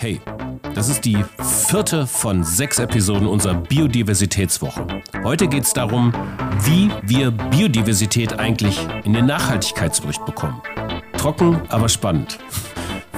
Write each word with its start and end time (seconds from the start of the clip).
Hey, 0.00 0.18
das 0.74 0.88
ist 0.88 1.04
die 1.04 1.22
vierte 1.68 2.06
von 2.06 2.42
sechs 2.42 2.78
Episoden 2.78 3.26
unserer 3.26 3.52
Biodiversitätswoche. 3.52 4.86
Heute 5.24 5.46
geht 5.46 5.64
es 5.64 5.74
darum, 5.74 6.14
wie 6.62 6.90
wir 7.02 7.30
Biodiversität 7.30 8.38
eigentlich 8.38 8.80
in 9.04 9.12
den 9.12 9.26
Nachhaltigkeitsbericht 9.26 10.24
bekommen. 10.24 10.62
Trocken, 11.18 11.60
aber 11.68 11.90
spannend. 11.90 12.38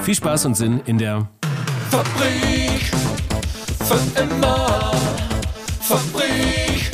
Viel 0.01 0.15
Spaß 0.15 0.43
und 0.43 0.55
Sinn 0.55 0.81
in 0.85 0.97
der 0.97 1.25
Fabrik 1.89 2.91
für 3.87 4.21
immer. 4.21 4.91
Fabrik 5.79 6.92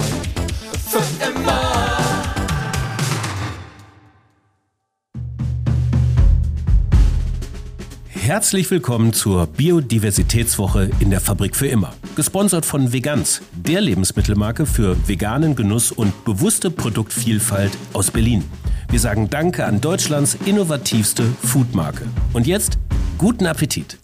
Herzlich 8.29 8.69
willkommen 8.69 9.11
zur 9.11 9.47
Biodiversitätswoche 9.47 10.91
in 10.99 11.09
der 11.09 11.19
Fabrik 11.19 11.55
für 11.55 11.65
immer. 11.65 11.95
Gesponsert 12.15 12.63
von 12.63 12.93
Veganz, 12.93 13.41
der 13.53 13.81
Lebensmittelmarke 13.81 14.67
für 14.67 14.95
veganen 15.07 15.55
Genuss 15.55 15.91
und 15.91 16.25
bewusste 16.25 16.69
Produktvielfalt 16.69 17.75
aus 17.91 18.11
Berlin. 18.11 18.43
Wir 18.91 18.99
sagen 18.99 19.31
Danke 19.31 19.65
an 19.65 19.81
Deutschlands 19.81 20.37
innovativste 20.45 21.23
Foodmarke. 21.41 22.05
Und 22.31 22.45
jetzt 22.45 22.77
guten 23.17 23.47
Appetit. 23.47 23.97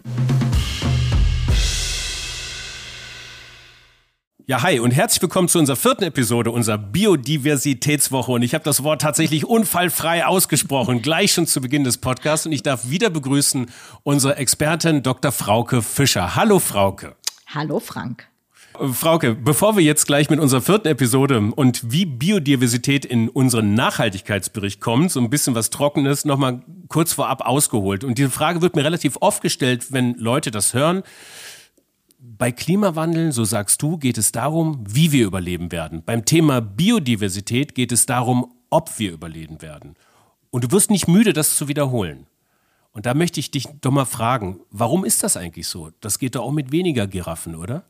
Ja, 4.47 4.61
hi 4.61 4.79
und 4.79 4.91
herzlich 4.91 5.23
willkommen 5.23 5.47
zu 5.47 5.57
unserer 5.57 5.75
vierten 5.75 6.03
Episode 6.03 6.51
unserer 6.51 6.77
Biodiversitätswoche. 6.77 8.31
Und 8.31 8.43
ich 8.43 8.53
habe 8.53 8.63
das 8.63 8.83
Wort 8.83 9.01
tatsächlich 9.01 9.43
unfallfrei 9.43 10.23
ausgesprochen, 10.23 11.01
gleich 11.01 11.31
schon 11.31 11.47
zu 11.47 11.61
Beginn 11.61 11.83
des 11.83 11.97
Podcasts. 11.97 12.45
Und 12.45 12.51
ich 12.51 12.61
darf 12.61 12.87
wieder 12.87 13.09
begrüßen 13.09 13.65
unsere 14.03 14.35
Expertin 14.35 15.01
Dr. 15.01 15.31
Frauke 15.31 15.81
Fischer. 15.81 16.35
Hallo 16.35 16.59
Frauke. 16.59 17.15
Hallo 17.55 17.79
Frank. 17.79 18.27
Äh, 18.79 18.89
Frauke, 18.89 19.33
bevor 19.33 19.77
wir 19.77 19.83
jetzt 19.83 20.05
gleich 20.05 20.29
mit 20.29 20.39
unserer 20.39 20.61
vierten 20.61 20.89
Episode 20.89 21.39
und 21.39 21.91
wie 21.91 22.05
Biodiversität 22.05 23.03
in 23.03 23.29
unseren 23.29 23.73
Nachhaltigkeitsbericht 23.73 24.79
kommt, 24.79 25.09
so 25.09 25.21
ein 25.21 25.31
bisschen 25.31 25.55
was 25.55 25.71
Trockenes, 25.71 26.23
nochmal 26.23 26.61
kurz 26.87 27.13
vorab 27.13 27.41
ausgeholt. 27.41 28.03
Und 28.03 28.19
diese 28.19 28.29
Frage 28.29 28.61
wird 28.61 28.75
mir 28.75 28.85
relativ 28.85 29.17
oft 29.21 29.41
gestellt, 29.41 29.87
wenn 29.89 30.13
Leute 30.19 30.51
das 30.51 30.75
hören. 30.75 31.01
Bei 32.27 32.51
Klimawandel, 32.51 33.31
so 33.31 33.45
sagst 33.45 33.81
du, 33.83 33.97
geht 33.97 34.17
es 34.17 34.31
darum, 34.31 34.83
wie 34.87 35.11
wir 35.11 35.25
überleben 35.25 35.71
werden. 35.71 36.01
Beim 36.03 36.25
Thema 36.25 36.59
Biodiversität 36.59 37.75
geht 37.75 37.91
es 37.91 38.07
darum, 38.07 38.51
ob 38.71 38.97
wir 38.97 39.11
überleben 39.11 39.61
werden. 39.61 39.93
Und 40.49 40.63
du 40.63 40.71
wirst 40.71 40.89
nicht 40.89 41.07
müde, 41.07 41.33
das 41.33 41.55
zu 41.55 41.67
wiederholen. 41.67 42.25
Und 42.93 43.05
da 43.05 43.13
möchte 43.13 43.39
ich 43.39 43.51
dich 43.51 43.67
doch 43.79 43.91
mal 43.91 44.05
fragen, 44.05 44.59
warum 44.71 45.05
ist 45.05 45.21
das 45.21 45.37
eigentlich 45.37 45.67
so? 45.67 45.91
Das 46.01 46.17
geht 46.17 46.35
doch 46.35 46.43
auch 46.43 46.51
mit 46.51 46.71
weniger 46.71 47.05
Giraffen, 47.05 47.55
oder? 47.55 47.83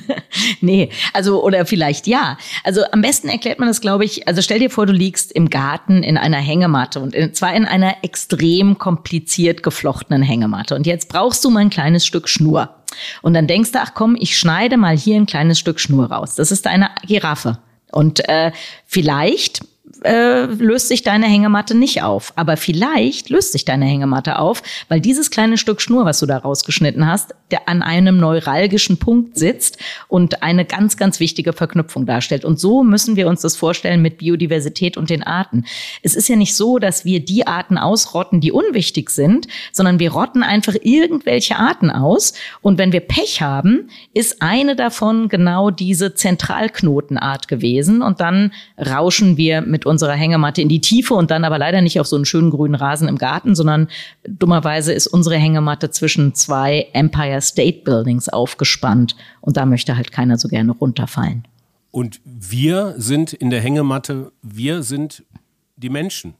nee, 0.60 0.90
also 1.12 1.44
oder 1.44 1.64
vielleicht 1.64 2.06
ja. 2.06 2.36
Also 2.64 2.82
am 2.90 3.00
besten 3.00 3.28
erklärt 3.28 3.60
man 3.60 3.68
das, 3.68 3.80
glaube 3.80 4.04
ich. 4.04 4.26
Also 4.26 4.42
stell 4.42 4.58
dir 4.58 4.70
vor, 4.70 4.86
du 4.86 4.92
liegst 4.92 5.30
im 5.30 5.50
Garten 5.50 6.02
in 6.02 6.16
einer 6.16 6.38
Hängematte 6.38 6.98
und 6.98 7.14
in, 7.14 7.32
zwar 7.32 7.54
in 7.54 7.64
einer 7.64 8.02
extrem 8.02 8.78
kompliziert 8.78 9.62
geflochtenen 9.62 10.22
Hängematte. 10.22 10.74
Und 10.74 10.86
jetzt 10.86 11.08
brauchst 11.08 11.44
du 11.44 11.50
mal 11.50 11.60
ein 11.60 11.70
kleines 11.70 12.04
Stück 12.04 12.28
Schnur. 12.28 12.77
Und 13.22 13.34
dann 13.34 13.46
denkst 13.46 13.72
du, 13.72 13.80
ach 13.80 13.94
komm, 13.94 14.16
ich 14.18 14.38
schneide 14.38 14.76
mal 14.76 14.96
hier 14.96 15.16
ein 15.16 15.26
kleines 15.26 15.58
Stück 15.58 15.80
Schnur 15.80 16.10
raus. 16.10 16.34
Das 16.34 16.50
ist 16.50 16.66
eine 16.66 16.90
Giraffe. 17.06 17.58
Und 17.90 18.28
äh, 18.28 18.52
vielleicht 18.86 19.62
äh, 20.04 20.44
löst 20.44 20.88
sich 20.88 21.02
deine 21.02 21.26
Hängematte 21.26 21.76
nicht 21.76 22.02
auf. 22.02 22.32
Aber 22.36 22.56
vielleicht 22.56 23.30
löst 23.30 23.52
sich 23.52 23.64
deine 23.64 23.86
Hängematte 23.86 24.38
auf, 24.38 24.62
weil 24.88 25.00
dieses 25.00 25.30
kleine 25.30 25.58
Stück 25.58 25.80
Schnur, 25.80 26.04
was 26.04 26.20
du 26.20 26.26
da 26.26 26.38
rausgeschnitten 26.38 27.06
hast, 27.06 27.34
der 27.50 27.68
an 27.68 27.82
einem 27.82 28.18
neuralgischen 28.18 28.98
Punkt 28.98 29.38
sitzt 29.38 29.78
und 30.08 30.42
eine 30.42 30.64
ganz, 30.64 30.96
ganz 30.96 31.20
wichtige 31.20 31.52
Verknüpfung 31.52 32.06
darstellt. 32.06 32.44
Und 32.44 32.60
so 32.60 32.82
müssen 32.82 33.16
wir 33.16 33.28
uns 33.28 33.40
das 33.40 33.56
vorstellen 33.56 34.02
mit 34.02 34.18
Biodiversität 34.18 34.96
und 34.96 35.10
den 35.10 35.22
Arten. 35.22 35.64
Es 36.02 36.14
ist 36.14 36.28
ja 36.28 36.36
nicht 36.36 36.54
so, 36.54 36.78
dass 36.78 37.04
wir 37.04 37.20
die 37.20 37.46
Arten 37.46 37.78
ausrotten, 37.78 38.40
die 38.40 38.52
unwichtig 38.52 39.10
sind, 39.10 39.48
sondern 39.72 39.98
wir 39.98 40.12
rotten 40.12 40.42
einfach 40.42 40.74
irgendwelche 40.82 41.56
Arten 41.56 41.90
aus. 41.90 42.34
Und 42.60 42.78
wenn 42.78 42.92
wir 42.92 43.00
Pech 43.00 43.40
haben, 43.40 43.88
ist 44.14 44.42
eine 44.42 44.76
davon 44.76 45.28
genau 45.28 45.70
diese 45.70 46.14
Zentralknotenart 46.14 47.48
gewesen. 47.48 48.02
Und 48.02 48.20
dann 48.20 48.52
rauschen 48.78 49.36
wir 49.36 49.62
mit 49.62 49.86
unserer 49.88 50.12
Hängematte 50.12 50.62
in 50.62 50.68
die 50.68 50.80
Tiefe 50.80 51.14
und 51.14 51.30
dann 51.30 51.44
aber 51.44 51.58
leider 51.58 51.80
nicht 51.80 51.98
auf 52.00 52.06
so 52.06 52.16
einen 52.16 52.24
schönen 52.24 52.50
grünen 52.50 52.74
Rasen 52.74 53.08
im 53.08 53.18
Garten, 53.18 53.54
sondern 53.54 53.88
dummerweise 54.26 54.92
ist 54.92 55.06
unsere 55.06 55.36
Hängematte 55.36 55.90
zwischen 55.90 56.34
zwei 56.34 56.88
Empire 56.92 57.40
State 57.40 57.82
Buildings 57.84 58.28
aufgespannt 58.28 59.16
und 59.40 59.56
da 59.56 59.66
möchte 59.66 59.96
halt 59.96 60.12
keiner 60.12 60.38
so 60.38 60.48
gerne 60.48 60.72
runterfallen. 60.72 61.44
Und 61.90 62.20
wir 62.24 62.94
sind 62.98 63.32
in 63.32 63.50
der 63.50 63.60
Hängematte, 63.60 64.30
wir 64.42 64.82
sind 64.82 65.24
die 65.76 65.90
Menschen. 65.90 66.34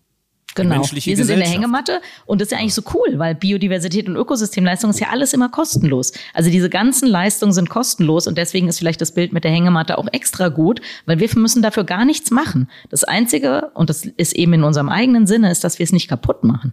Genau. 0.54 0.82
Wir 0.90 1.16
sind 1.16 1.30
in 1.30 1.38
der 1.38 1.48
Hängematte 1.48 2.00
und 2.26 2.40
das 2.40 2.46
ist 2.46 2.52
ja 2.52 2.58
eigentlich 2.58 2.74
so 2.74 2.82
cool, 2.94 3.18
weil 3.18 3.34
Biodiversität 3.34 4.08
und 4.08 4.16
Ökosystemleistung 4.16 4.90
ist 4.90 4.98
ja 4.98 5.08
alles 5.10 5.32
immer 5.32 5.48
kostenlos. 5.48 6.12
Also 6.34 6.50
diese 6.50 6.68
ganzen 6.68 7.06
Leistungen 7.08 7.52
sind 7.52 7.68
kostenlos 7.68 8.26
und 8.26 8.38
deswegen 8.38 8.66
ist 8.66 8.78
vielleicht 8.78 9.00
das 9.00 9.12
Bild 9.12 9.32
mit 9.32 9.44
der 9.44 9.52
Hängematte 9.52 9.98
auch 9.98 10.08
extra 10.10 10.48
gut, 10.48 10.80
weil 11.06 11.20
wir 11.20 11.28
müssen 11.36 11.62
dafür 11.62 11.84
gar 11.84 12.04
nichts 12.04 12.30
machen. 12.30 12.68
Das 12.90 13.04
Einzige, 13.04 13.70
und 13.74 13.88
das 13.88 14.04
ist 14.04 14.34
eben 14.34 14.54
in 14.54 14.64
unserem 14.64 14.88
eigenen 14.88 15.26
Sinne, 15.26 15.50
ist, 15.50 15.62
dass 15.62 15.78
wir 15.78 15.84
es 15.84 15.92
nicht 15.92 16.08
kaputt 16.08 16.42
machen. 16.42 16.72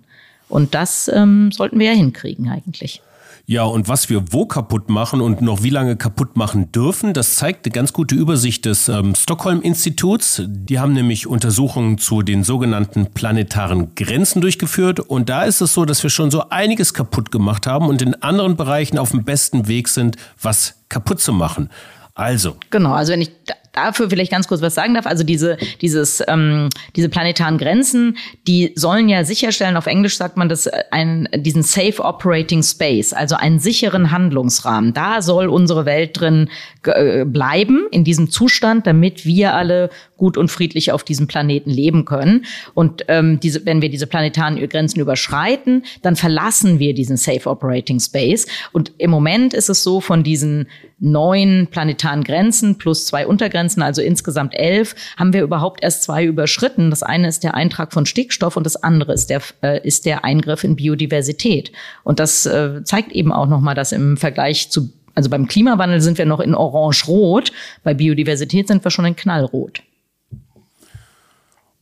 Und 0.50 0.74
das 0.74 1.10
ähm, 1.14 1.52
sollten 1.52 1.78
wir 1.80 1.92
ja 1.92 1.96
hinkriegen 1.96 2.50
eigentlich. 2.50 3.02
Ja, 3.48 3.64
und 3.64 3.88
was 3.88 4.10
wir 4.10 4.34
wo 4.34 4.48
kaputt 4.48 4.90
machen 4.90 5.22
und 5.22 5.42
noch 5.42 5.62
wie 5.62 5.70
lange 5.70 5.96
kaputt 5.96 6.36
machen 6.36 6.72
dürfen, 6.72 7.14
das 7.14 7.36
zeigt 7.36 7.66
eine 7.66 7.74
ganz 7.74 7.94
gute 7.94 8.16
Übersicht 8.16 8.66
des 8.66 8.90
ähm, 8.90 9.14
Stockholm-Instituts. 9.14 10.42
Die 10.48 10.80
haben 10.80 10.94
nämlich 10.94 11.28
Untersuchungen 11.28 12.00
zu 12.00 12.24
den 12.24 12.44
sogenannten 12.44 13.12
planetaren 13.14 13.94
Grenzen 13.94 14.42
durchgeführt. 14.42 15.00
Und 15.00 15.30
da 15.30 15.44
ist 15.44 15.62
es 15.62 15.76
so, 15.76 15.86
dass 15.86 16.02
wir 16.02 16.10
schon 16.10 16.32
so 16.32 16.50
einiges 16.50 16.96
kaputt 16.96 17.32
gemacht 17.32 17.68
haben 17.68 17.88
und 17.88 18.02
in 18.02 18.16
anderen 18.24 18.56
Bereichen 18.56 18.98
auf 18.98 19.12
dem 19.12 19.24
besten 19.24 19.68
Weg 19.68 19.90
sind, 19.90 20.18
was 20.42 20.74
kaputt 20.90 21.20
zu 21.20 21.32
machen. 21.32 21.70
Also. 22.16 22.56
Genau, 22.72 22.94
also 22.94 23.12
wenn 23.12 23.22
ich 23.22 23.32
dafür 23.76 24.10
vielleicht 24.10 24.32
ganz 24.32 24.48
kurz 24.48 24.62
was 24.62 24.76
sagen 24.76 24.94
darf, 24.94 25.06
also 25.06 25.24
diese, 25.24 25.58
dieses, 25.82 26.24
ähm, 26.28 26.70
diese 26.96 27.10
planetaren 27.10 27.58
Grenzen, 27.58 28.18
die 28.48 28.72
sollen 28.76 29.10
ja 29.10 29.24
sicherstellen, 29.24 29.78
auf 29.78 29.88
Englisch 29.88 30.18
sagt 30.18 30.38
man 30.38 30.50
das, 30.50 30.68
einen, 30.92 31.28
diesen 31.36 31.64
Safe 31.64 32.04
Operating 32.04 32.64
Space, 32.64 33.14
also 33.14 33.36
einen 33.36 33.60
sicheren 33.60 34.12
Handlungsrahmen. 34.12 34.94
Da 34.94 35.22
soll 35.22 35.48
unsere 35.48 35.86
Welt 35.86 36.20
drin 36.20 36.50
äh, 36.84 37.26
bleiben, 37.26 37.88
in 37.92 38.04
diesem 38.04 38.30
Zustand, 38.30 38.88
damit 38.88 39.26
wir 39.26 39.54
alle 39.54 39.90
gut 40.18 40.38
und 40.38 40.50
friedlich 40.50 40.92
auf 40.92 41.04
diesem 41.04 41.28
Planeten 41.28 41.70
leben 41.70 42.06
können. 42.06 42.46
Und 42.74 43.04
ähm, 43.08 43.40
diese, 43.40 43.66
wenn 43.66 43.82
wir 43.82 43.90
diese 43.90 44.08
planetaren 44.08 44.58
Grenzen 44.70 45.00
überschreiten, 45.00 45.84
dann 46.02 46.16
verlassen 46.16 46.80
wir 46.80 46.94
diesen 46.94 47.18
Safe 47.18 47.50
Operating 47.50 48.00
Space. 48.00 48.48
Und 48.72 48.94
im 48.98 49.12
Moment 49.12 49.54
ist 49.54 49.70
es 49.70 49.84
so, 49.84 50.00
von 50.00 50.24
diesen 50.24 50.68
neun 51.00 51.68
planetaren 51.70 52.24
Grenzen 52.24 52.78
plus 52.78 53.06
zwei 53.06 53.28
Untergrenzen, 53.28 53.65
also 53.82 54.02
insgesamt 54.02 54.54
elf, 54.56 54.96
haben 55.18 55.34
wir 55.34 55.44
überhaupt 55.44 55.84
erst 55.84 56.04
zwei 56.04 56.24
überschritten. 56.24 56.90
Das 56.90 57.04
eine 57.04 57.28
ist 57.28 57.44
der 57.44 57.56
Eintrag 57.56 57.94
von 57.94 58.06
Stickstoff 58.06 58.58
und 58.58 58.66
das 58.66 58.76
andere 58.76 59.14
ist 59.14 59.30
der, 59.30 59.42
äh, 59.62 59.86
ist 59.86 60.06
der 60.06 60.24
Eingriff 60.24 60.64
in 60.64 60.76
Biodiversität. 60.76 61.72
Und 62.04 62.20
das 62.20 62.46
äh, 62.46 62.84
zeigt 62.84 63.12
eben 63.12 63.32
auch 63.32 63.48
nochmal, 63.48 63.76
dass 63.76 63.92
im 63.92 64.18
Vergleich 64.18 64.70
zu, 64.70 64.90
also 65.14 65.30
beim 65.30 65.48
Klimawandel 65.48 66.02
sind 66.02 66.18
wir 66.18 66.26
noch 66.26 66.40
in 66.40 66.56
Orange-Rot, 66.56 67.52
bei 67.84 67.94
Biodiversität 67.94 68.68
sind 68.68 68.84
wir 68.84 68.92
schon 68.92 69.06
in 69.06 69.16
Knallrot. 69.16 69.82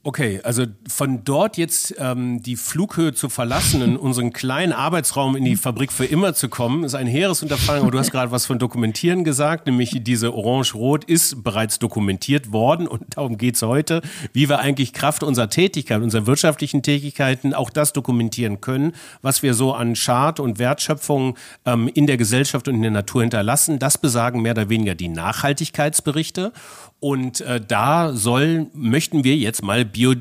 Okay, 0.05 0.41
also 0.43 0.65
von 0.85 1.23
dort 1.23 1.55
jetzt 1.55 1.95
ähm, 1.97 2.43
die 2.43 2.57
Flughöhe 2.57 3.13
zu 3.13 3.29
verlassen, 3.29 3.81
in 3.81 3.95
unseren 3.95 4.33
kleinen 4.33 4.73
Arbeitsraum 4.73 5.37
in 5.37 5.45
die 5.45 5.55
Fabrik 5.55 5.93
für 5.93 6.03
immer 6.03 6.33
zu 6.33 6.49
kommen, 6.49 6.83
ist 6.83 6.93
ein 6.93 7.07
hehres 7.07 7.41
Unterfangen. 7.41 7.83
Aber 7.83 7.91
du 7.91 7.99
hast 7.99 8.11
gerade 8.11 8.29
was 8.29 8.45
von 8.45 8.59
Dokumentieren 8.59 9.23
gesagt, 9.23 9.65
nämlich 9.65 9.95
diese 10.03 10.33
Orange-Rot 10.33 11.05
ist 11.05 11.41
bereits 11.41 11.79
dokumentiert 11.79 12.51
worden 12.51 12.85
und 12.85 13.15
darum 13.15 13.37
geht's 13.37 13.61
heute, 13.61 14.01
wie 14.33 14.49
wir 14.49 14.59
eigentlich 14.59 14.91
Kraft 14.91 15.23
unserer 15.23 15.49
Tätigkeit, 15.49 16.01
unserer 16.01 16.27
wirtschaftlichen 16.27 16.83
Tätigkeiten 16.83 17.53
auch 17.53 17.69
das 17.69 17.93
dokumentieren 17.93 18.59
können, 18.59 18.91
was 19.21 19.41
wir 19.41 19.53
so 19.53 19.73
an 19.73 19.95
Schad 19.95 20.41
und 20.41 20.59
Wertschöpfung 20.59 21.37
ähm, 21.65 21.87
in 21.87 22.07
der 22.07 22.17
Gesellschaft 22.17 22.67
und 22.67 22.75
in 22.75 22.81
der 22.81 22.91
Natur 22.91 23.21
hinterlassen. 23.21 23.79
Das 23.79 23.97
besagen 23.97 24.41
mehr 24.41 24.51
oder 24.51 24.67
weniger 24.67 24.95
die 24.95 25.07
Nachhaltigkeitsberichte. 25.07 26.51
Und 27.03 27.41
äh, 27.41 27.59
da 27.59 28.13
soll, 28.13 28.67
möchten 28.73 29.25
wir 29.25 29.35
jetzt 29.35 29.61
mal 29.61 29.83
Bio, 29.93 30.13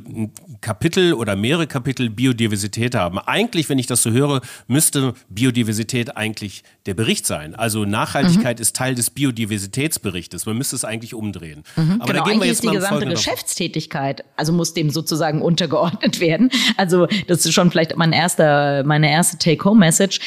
Kapitel 0.61 1.15
oder 1.15 1.35
mehrere 1.35 1.67
Kapitel 1.67 2.09
Biodiversität 2.09 2.95
haben. 2.95 3.19
Eigentlich, 3.19 3.69
wenn 3.69 3.79
ich 3.79 3.87
das 3.87 4.03
so 4.03 4.11
höre, 4.11 4.41
müsste 4.69 5.15
Biodiversität 5.29 6.17
eigentlich 6.17 6.63
der 6.87 6.95
Bericht 6.95 7.27
sein. 7.27 7.55
Also 7.55 7.85
Nachhaltigkeit 7.85 8.59
mhm. 8.59 8.63
ist 8.63 8.77
Teil 8.77 8.95
des 8.95 9.11
Biodiversitätsberichtes. 9.11 10.47
Man 10.47 10.57
müsste 10.57 10.77
es 10.77 10.85
eigentlich 10.85 11.15
umdrehen. 11.15 11.65
Mhm. 11.77 12.01
Aber 12.01 12.13
genau, 12.13 12.25
da 12.25 12.31
gehen 12.31 12.41
wir 12.41 12.47
jetzt 12.47 12.63
ist 12.63 12.71
die 12.71 12.77
gesamte 12.77 13.07
Geschäftstätigkeit, 13.07 14.25
also 14.37 14.53
muss 14.53 14.75
dem 14.75 14.91
sozusagen 14.91 15.43
untergeordnet 15.43 16.21
werden. 16.21 16.51
Also 16.77 17.07
das 17.27 17.45
ist 17.45 17.53
schon 17.53 17.71
vielleicht 17.71 17.97
mein 17.97 18.13
erster, 18.13 18.85
meine 18.85 19.11
erste 19.11 19.39
Take-Home-Message. 19.39 20.21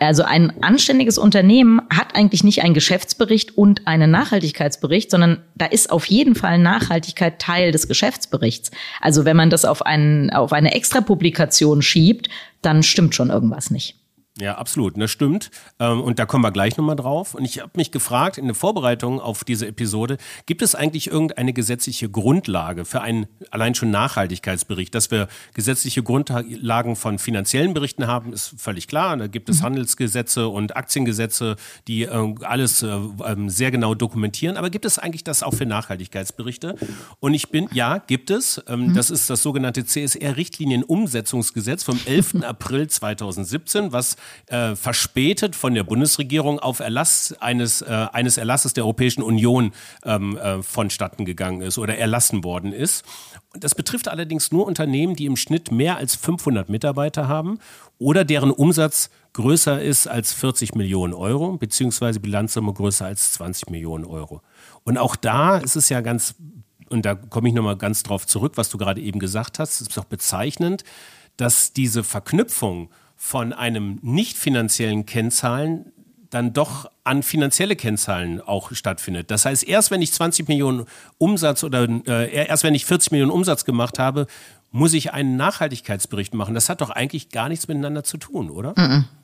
Also 0.00 0.22
ein 0.22 0.62
anständiges 0.62 1.18
Unternehmen 1.18 1.82
hat 1.90 2.14
eigentlich 2.14 2.44
nicht 2.44 2.62
einen 2.62 2.74
Geschäftsbericht 2.74 3.56
und 3.56 3.86
einen 3.86 4.10
Nachhaltigkeitsbericht, 4.10 5.10
sondern 5.10 5.42
da 5.54 5.66
ist 5.66 5.90
auf 5.90 6.06
jeden 6.06 6.34
Fall 6.34 6.58
Nachhaltigkeit 6.58 7.40
Teil 7.40 7.72
des 7.72 7.88
Geschäftsberichts. 7.88 8.70
Also 9.00 9.24
wenn 9.24 9.36
man 9.36 9.50
das 9.50 9.64
auf, 9.64 9.82
einen, 9.82 10.30
auf 10.30 10.52
eine 10.52 10.74
Extrapublikation 10.74 11.82
schiebt, 11.82 12.28
dann 12.60 12.82
stimmt 12.82 13.14
schon 13.14 13.30
irgendwas 13.30 13.70
nicht. 13.70 13.96
Ja, 14.40 14.54
absolut, 14.56 14.98
das 14.98 15.10
stimmt. 15.10 15.50
Ähm, 15.78 16.00
und 16.00 16.18
da 16.18 16.24
kommen 16.24 16.42
wir 16.42 16.52
gleich 16.52 16.78
nochmal 16.78 16.96
drauf. 16.96 17.34
Und 17.34 17.44
ich 17.44 17.60
habe 17.60 17.72
mich 17.76 17.90
gefragt, 17.90 18.38
in 18.38 18.46
der 18.46 18.54
Vorbereitung 18.54 19.20
auf 19.20 19.44
diese 19.44 19.66
Episode, 19.66 20.16
gibt 20.46 20.62
es 20.62 20.74
eigentlich 20.74 21.08
irgendeine 21.08 21.52
gesetzliche 21.52 22.08
Grundlage 22.08 22.86
für 22.86 23.02
einen 23.02 23.26
allein 23.50 23.74
schon 23.74 23.90
Nachhaltigkeitsbericht? 23.90 24.94
Dass 24.94 25.10
wir 25.10 25.28
gesetzliche 25.52 26.02
Grundlagen 26.02 26.96
von 26.96 27.18
finanziellen 27.18 27.74
Berichten 27.74 28.06
haben, 28.06 28.32
ist 28.32 28.54
völlig 28.56 28.88
klar. 28.88 29.18
Da 29.18 29.26
gibt 29.26 29.50
es 29.50 29.60
mhm. 29.60 29.64
Handelsgesetze 29.64 30.48
und 30.48 30.76
Aktiengesetze, 30.76 31.56
die 31.86 32.04
äh, 32.04 32.34
alles 32.40 32.82
äh, 32.82 32.88
ähm, 33.26 33.50
sehr 33.50 33.70
genau 33.70 33.94
dokumentieren. 33.94 34.56
Aber 34.56 34.70
gibt 34.70 34.86
es 34.86 34.98
eigentlich 34.98 35.24
das 35.24 35.42
auch 35.42 35.52
für 35.52 35.66
Nachhaltigkeitsberichte? 35.66 36.76
Und 37.20 37.34
ich 37.34 37.50
bin, 37.50 37.68
ja, 37.74 37.98
gibt 37.98 38.30
es. 38.30 38.62
Ähm, 38.66 38.86
mhm. 38.86 38.94
Das 38.94 39.10
ist 39.10 39.28
das 39.28 39.42
sogenannte 39.42 39.84
CSR-Richtlinienumsetzungsgesetz 39.84 41.82
vom 41.82 42.00
11. 42.06 42.36
April 42.44 42.88
2017, 42.88 43.92
was 43.92 44.16
äh, 44.46 44.74
verspätet 44.76 45.56
von 45.56 45.74
der 45.74 45.84
Bundesregierung 45.84 46.58
auf 46.58 46.80
Erlass 46.80 47.34
eines, 47.40 47.82
äh, 47.82 48.06
eines 48.12 48.36
Erlasses 48.36 48.74
der 48.74 48.84
Europäischen 48.84 49.22
Union 49.22 49.72
ähm, 50.04 50.36
äh, 50.36 50.62
vonstatten 50.62 51.24
gegangen 51.24 51.62
ist 51.62 51.78
oder 51.78 51.96
erlassen 51.98 52.44
worden 52.44 52.72
ist. 52.72 53.04
Das 53.54 53.74
betrifft 53.74 54.08
allerdings 54.08 54.52
nur 54.52 54.66
Unternehmen, 54.66 55.14
die 55.14 55.26
im 55.26 55.36
Schnitt 55.36 55.70
mehr 55.70 55.96
als 55.96 56.16
500 56.16 56.68
Mitarbeiter 56.68 57.28
haben 57.28 57.58
oder 57.98 58.24
deren 58.24 58.50
Umsatz 58.50 59.10
größer 59.32 59.80
ist 59.80 60.06
als 60.06 60.32
40 60.32 60.74
Millionen 60.74 61.14
Euro, 61.14 61.56
beziehungsweise 61.56 62.20
Bilanzsumme 62.20 62.72
größer 62.72 63.06
als 63.06 63.32
20 63.32 63.70
Millionen 63.70 64.04
Euro. 64.04 64.42
Und 64.84 64.98
auch 64.98 65.16
da 65.16 65.58
ist 65.58 65.76
es 65.76 65.88
ja 65.88 66.00
ganz, 66.00 66.34
und 66.88 67.06
da 67.06 67.14
komme 67.14 67.48
ich 67.48 67.54
nochmal 67.54 67.76
ganz 67.76 68.02
drauf 68.02 68.26
zurück, 68.26 68.52
was 68.56 68.68
du 68.68 68.78
gerade 68.78 69.00
eben 69.00 69.18
gesagt 69.18 69.58
hast, 69.58 69.80
ist 69.80 69.98
auch 69.98 70.04
bezeichnend, 70.04 70.84
dass 71.36 71.72
diese 71.72 72.04
Verknüpfung 72.04 72.90
von 73.24 73.52
einem 73.52 74.00
nicht 74.02 74.36
finanziellen 74.36 75.06
Kennzahlen 75.06 75.92
dann 76.30 76.52
doch 76.52 76.90
an 77.04 77.22
finanzielle 77.22 77.76
Kennzahlen 77.76 78.40
auch 78.40 78.72
stattfindet. 78.72 79.30
Das 79.30 79.44
heißt, 79.44 79.62
erst 79.62 79.92
wenn 79.92 80.02
ich 80.02 80.12
20 80.12 80.48
Millionen 80.48 80.86
Umsatz 81.18 81.62
oder 81.62 81.86
äh, 82.08 82.46
erst 82.46 82.64
wenn 82.64 82.74
ich 82.74 82.84
40 82.84 83.12
Millionen 83.12 83.30
Umsatz 83.30 83.64
gemacht 83.64 84.00
habe, 84.00 84.26
muss 84.72 84.94
ich 84.94 85.12
einen 85.12 85.36
Nachhaltigkeitsbericht 85.36 86.34
machen. 86.34 86.54
Das 86.54 86.68
hat 86.68 86.80
doch 86.80 86.90
eigentlich 86.90 87.28
gar 87.28 87.48
nichts 87.48 87.68
miteinander 87.68 88.04
zu 88.04 88.16
tun, 88.16 88.50
oder? 88.50 88.74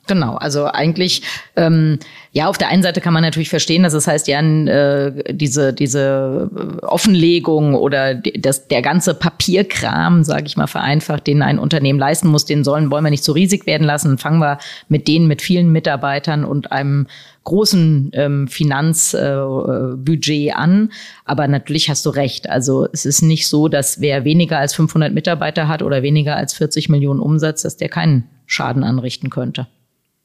Genau, 0.07 0.37
also 0.37 0.67
eigentlich, 0.67 1.23
ähm, 1.57 1.99
ja, 2.33 2.49
auf 2.49 2.59
der 2.59 2.69
einen 2.69 2.83
Seite 2.83 3.01
kann 3.01 3.13
man 3.13 3.23
natürlich 3.23 3.49
verstehen, 3.49 3.83
dass 3.83 3.93
es 3.93 4.07
heißt, 4.07 4.27
ja, 4.29 4.41
äh, 4.41 5.35
diese, 5.35 5.73
diese 5.73 6.51
Offenlegung 6.83 7.75
oder 7.75 8.15
das, 8.15 8.69
der 8.69 8.83
ganze 8.83 9.15
Papierkram, 9.15 10.25
sage 10.25 10.47
ich 10.47 10.57
mal 10.57 10.67
vereinfacht, 10.67 11.27
den 11.27 11.43
ein 11.43 11.59
Unternehmen 11.59 11.99
leisten 11.99 12.29
muss, 12.29 12.45
den 12.45 12.65
sollen, 12.65 12.91
wollen 12.91 13.05
wir 13.05 13.11
nicht 13.11 13.25
so 13.25 13.33
riesig 13.33 13.67
werden 13.67 13.87
lassen. 13.87 14.19
Fangen 14.19 14.41
wir 14.41 14.59
mit 14.89 15.09
denen 15.09 15.29
mit 15.29 15.43
vielen 15.43 15.73
Mitarbeitern 15.73 16.45
und 16.45 16.73
einem 16.73 17.07
großen 17.49 18.11
ähm, 18.13 18.49
Finanzbudget 18.49 20.29
äh, 20.29 20.53
an. 20.53 20.93
Aber 21.25 21.49
natürlich 21.49 21.89
hast 21.89 22.05
du 22.05 22.11
recht. 22.11 22.49
Also 22.49 22.87
es 22.93 23.07
ist 23.07 23.23
nicht 23.23 23.49
so, 23.49 23.69
dass 23.69 24.01
wer 24.01 24.25
weniger 24.25 24.59
als 24.59 24.75
500 24.75 25.15
Mitarbeiter 25.15 25.67
hat 25.67 25.83
oder 25.83 26.03
weniger 26.03 26.37
als 26.37 26.53
40 26.53 26.91
Millionen 26.91 27.21
Umsatz, 27.21 27.63
dass 27.63 27.77
der 27.77 27.89
keinen 27.89 28.29
Schaden 28.47 28.85
anrichten 28.85 29.31
könnte. 29.31 29.67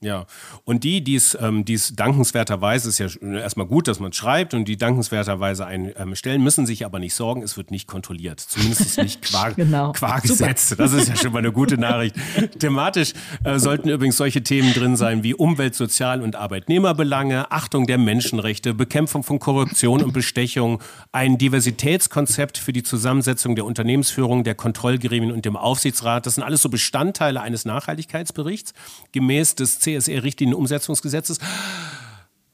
Ja, 0.04 0.26
und 0.66 0.84
die, 0.84 1.02
die 1.02 1.16
es 1.16 1.38
ähm, 1.40 1.64
die's 1.64 1.96
dankenswerterweise, 1.96 2.90
ist 2.90 3.00
ja 3.00 3.08
erstmal 3.22 3.66
gut, 3.66 3.88
dass 3.88 4.02
man 4.02 4.12
schreibt 4.12 4.54
und 4.54 4.66
die 4.66 4.76
dankenswerterweise 4.76 5.66
einstellen, 5.66 6.40
ähm, 6.40 6.44
müssen 6.44 6.66
sich 6.66 6.86
aber 6.86 7.00
nicht 7.00 7.16
sorgen, 7.16 7.42
es 7.42 7.56
wird 7.56 7.72
nicht 7.72 7.88
kontrolliert. 7.88 8.42
Zumindest 8.42 8.98
nicht 8.98 9.22
qua, 9.30 9.50
genau. 9.52 9.94
qua 9.94 10.20
Gesetz. 10.20 10.76
Das 10.76 10.92
ist 10.92 11.08
ja 11.08 11.16
schon 11.16 11.32
mal 11.32 11.40
eine 11.40 11.54
gute 11.54 11.78
Nachricht. 11.78 12.16
Thematisch 12.60 13.14
äh, 13.46 13.60
sollten 13.60 13.88
übrigens 13.88 14.18
solche 14.18 14.44
Themen 14.44 14.74
drin 14.74 14.98
sein 14.98 15.24
wie 15.24 15.34
Umwelt-, 15.34 15.76
Sozial- 15.76 16.22
und 16.22 16.36
Arbeitnehmerbelange, 16.36 17.50
Achtung 17.52 17.88
der 17.88 17.98
Menschenrechte, 17.98 18.74
Bekämpfung 18.74 19.24
von 19.24 19.40
Korruption 19.40 20.04
und 20.04 20.12
Bestechung, 20.12 20.82
ein 21.14 21.38
Diversitätskonzept 21.38 22.58
für 22.58 22.74
die 22.74 22.84
Zusammensetzung 22.84 23.56
der 23.56 23.64
Unternehmensführung, 23.64 24.44
der 24.44 24.56
Kontrollgremien 24.56 25.32
und 25.32 25.46
dem 25.46 25.56
Aufsichtsrat. 25.56 26.26
Das 26.26 26.36
sind 26.36 26.44
alles 26.44 26.62
so 26.62 26.68
Bestandteile 26.68 27.40
eines 27.40 27.64
Nachhaltigkeitsberichts 27.64 28.74
gemäß 29.14 29.56
des 29.56 29.80
C 30.00 30.14
CSR-Richtlinienumsetzungsgesetzes. 30.14 31.40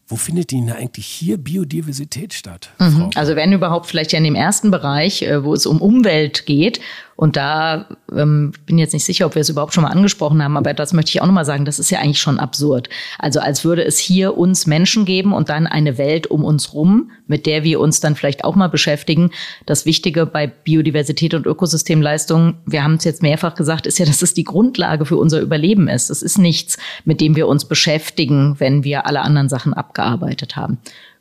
Wo 0.08 0.16
findet 0.16 0.52
denn 0.52 0.72
eigentlich 0.72 1.06
hier 1.06 1.38
Biodiversität 1.38 2.34
statt? 2.34 2.72
Mhm. 2.80 3.12
Also 3.14 3.36
wenn 3.36 3.54
überhaupt 3.54 3.86
vielleicht 3.86 4.12
ja 4.12 4.18
in 4.18 4.24
dem 4.24 4.34
ersten 4.34 4.72
Bereich, 4.72 5.22
äh, 5.22 5.44
wo 5.44 5.54
es 5.54 5.68
um 5.68 5.80
Umwelt 5.80 6.48
geht 6.48 6.80
und 7.20 7.36
da 7.36 7.86
ähm, 8.16 8.54
bin 8.66 8.78
jetzt 8.78 8.94
nicht 8.94 9.04
sicher, 9.04 9.26
ob 9.26 9.36
wir 9.36 9.42
es 9.42 9.50
überhaupt 9.50 9.74
schon 9.74 9.84
mal 9.84 9.90
angesprochen 9.90 10.42
haben, 10.42 10.56
aber 10.56 10.74
das 10.74 10.94
möchte 10.94 11.10
ich 11.10 11.22
auch 11.22 11.26
nochmal 11.26 11.44
sagen, 11.44 11.66
das 11.66 11.78
ist 11.78 11.90
ja 11.90 12.00
eigentlich 12.00 12.22
schon 12.22 12.40
absurd. 12.40 12.88
Also 13.18 13.42
als 13.42 13.66
würde 13.66 13.84
es 13.84 13.98
hier 13.98 14.38
uns 14.38 14.68
Menschen 14.68 15.04
geben 15.04 15.34
und 15.34 15.50
dann 15.50 15.68
eine 15.68 15.98
Welt 15.98 16.28
um 16.28 16.46
uns 16.46 16.74
rum, 16.74 17.12
mit 17.28 17.46
der 17.46 17.66
wir 17.66 17.82
uns 17.82 18.00
dann 18.00 18.16
vielleicht 18.16 18.46
auch 18.46 18.56
mal 18.56 18.70
beschäftigen. 18.70 19.32
Das 19.66 19.86
Wichtige 19.86 20.26
bei 20.26 20.48
Biodiversität 20.48 21.34
und 21.34 21.46
Ökosystemleistung, 21.46 22.54
wir 22.66 22.86
haben 22.86 22.94
es 22.94 23.04
jetzt 23.04 23.22
mehrfach 23.22 23.56
gesagt, 23.56 23.86
ist 23.86 24.00
ja, 24.00 24.06
dass 24.06 24.22
es 24.22 24.34
die 24.34 24.46
Grundlage 24.46 25.04
für 25.04 25.18
unser 25.18 25.42
Überleben 25.42 25.90
ist. 25.90 26.10
Es 26.10 26.22
ist 26.22 26.38
nichts, 26.38 26.78
mit 27.04 27.20
dem 27.20 27.36
wir 27.36 27.50
uns 27.50 27.66
beschäftigen, 27.66 28.56
wenn 28.60 28.86
wir 28.86 29.06
alle 29.06 29.20
anderen 29.20 29.50
Sachen 29.50 29.74
abgearbeitet 29.74 30.56
haben. 30.56 30.78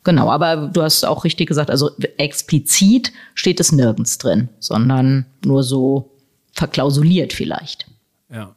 Genau, 0.09 0.31
aber 0.31 0.71
du 0.73 0.81
hast 0.81 1.05
auch 1.05 1.23
richtig 1.23 1.49
gesagt, 1.49 1.69
also 1.69 1.91
explizit 2.17 3.13
steht 3.35 3.59
es 3.59 3.71
nirgends 3.71 4.17
drin, 4.17 4.49
sondern 4.57 5.27
nur 5.45 5.61
so 5.61 6.09
verklausuliert 6.51 7.31
vielleicht. 7.31 7.85
Ja. 8.33 8.55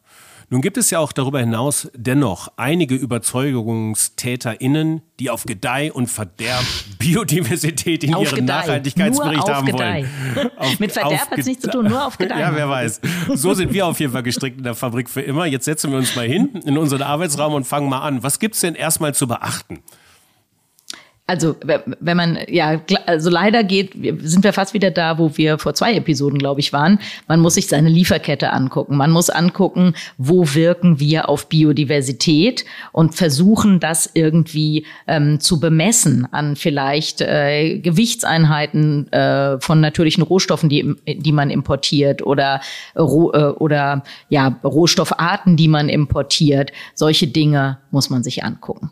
Nun 0.49 0.63
gibt 0.63 0.77
es 0.77 0.89
ja 0.89 0.97
auch 0.97 1.11
darüber 1.11 1.39
hinaus 1.39 1.91
dennoch 1.93 2.47
einige 2.57 2.95
UberzeugungstäterInnen, 2.95 5.03
die 5.19 5.29
auf 5.29 5.43
Gedeih 5.43 5.93
und 5.93 6.07
Verderb 6.07 6.65
Biodiversität 6.97 8.03
in 8.03 8.15
auf 8.15 8.23
ihren 8.23 8.37
Gedeih. 8.37 8.55
Nachhaltigkeitsbericht 8.55 9.47
haben 9.47 9.73
wollen. 9.73 10.07
Auf, 10.57 10.79
Mit 10.79 10.91
Verderb 10.91 11.29
hat 11.29 11.37
es 11.37 11.45
nichts 11.45 11.61
zu 11.61 11.69
tun, 11.69 11.85
nur 11.85 12.03
auf 12.03 12.17
Gedeih. 12.17 12.39
ja, 12.39 12.55
wer 12.55 12.67
weiß. 12.67 12.99
So 13.35 13.53
sind 13.53 13.71
wir 13.71 13.85
auf 13.85 13.99
jeden 13.99 14.11
Fall 14.11 14.23
gestrickt 14.23 14.57
in 14.57 14.63
der 14.63 14.73
Fabrik 14.73 15.07
für 15.07 15.21
immer. 15.21 15.45
Jetzt 15.45 15.65
setzen 15.65 15.91
wir 15.91 15.99
uns 15.99 16.15
mal 16.15 16.25
hin 16.25 16.63
in 16.65 16.79
unseren 16.79 17.03
Arbeitsraum 17.03 17.53
und 17.53 17.67
fangen 17.67 17.89
mal 17.89 18.01
an. 18.01 18.23
Was 18.23 18.39
gibt 18.39 18.55
es 18.55 18.61
denn 18.61 18.73
erstmal 18.73 19.13
zu 19.13 19.27
beachten? 19.27 19.83
Also 21.25 21.55
wenn 21.63 22.17
man, 22.17 22.37
ja, 22.49 22.81
also 23.05 23.29
leider 23.29 23.63
geht, 23.63 23.93
sind 24.19 24.43
wir 24.43 24.51
fast 24.51 24.73
wieder 24.73 24.91
da, 24.91 25.17
wo 25.17 25.37
wir 25.37 25.57
vor 25.57 25.73
zwei 25.73 25.93
Episoden, 25.93 26.37
glaube 26.37 26.59
ich, 26.59 26.73
waren. 26.73 26.99
Man 27.29 27.39
muss 27.39 27.53
sich 27.53 27.67
seine 27.67 27.87
Lieferkette 27.87 28.51
angucken. 28.51 28.97
Man 28.97 29.09
muss 29.09 29.29
angucken, 29.29 29.93
wo 30.17 30.53
wirken 30.53 30.99
wir 30.99 31.29
auf 31.29 31.47
Biodiversität 31.47 32.65
und 32.91 33.15
versuchen, 33.15 33.79
das 33.79 34.11
irgendwie 34.13 34.85
ähm, 35.07 35.39
zu 35.39 35.61
bemessen 35.61 36.27
an 36.33 36.57
vielleicht 36.57 37.21
äh, 37.21 37.79
Gewichtseinheiten 37.79 39.09
äh, 39.13 39.61
von 39.61 39.79
natürlichen 39.79 40.23
Rohstoffen, 40.23 40.67
die, 40.67 40.93
die 41.07 41.31
man 41.31 41.49
importiert 41.49 42.21
oder, 42.21 42.59
äh, 42.95 43.01
oder 43.01 44.03
ja, 44.27 44.59
Rohstoffarten, 44.61 45.55
die 45.55 45.69
man 45.69 45.87
importiert. 45.87 46.73
Solche 46.95 47.27
Dinge 47.27 47.77
muss 47.91 48.09
man 48.09 48.23
sich 48.23 48.43
angucken. 48.43 48.91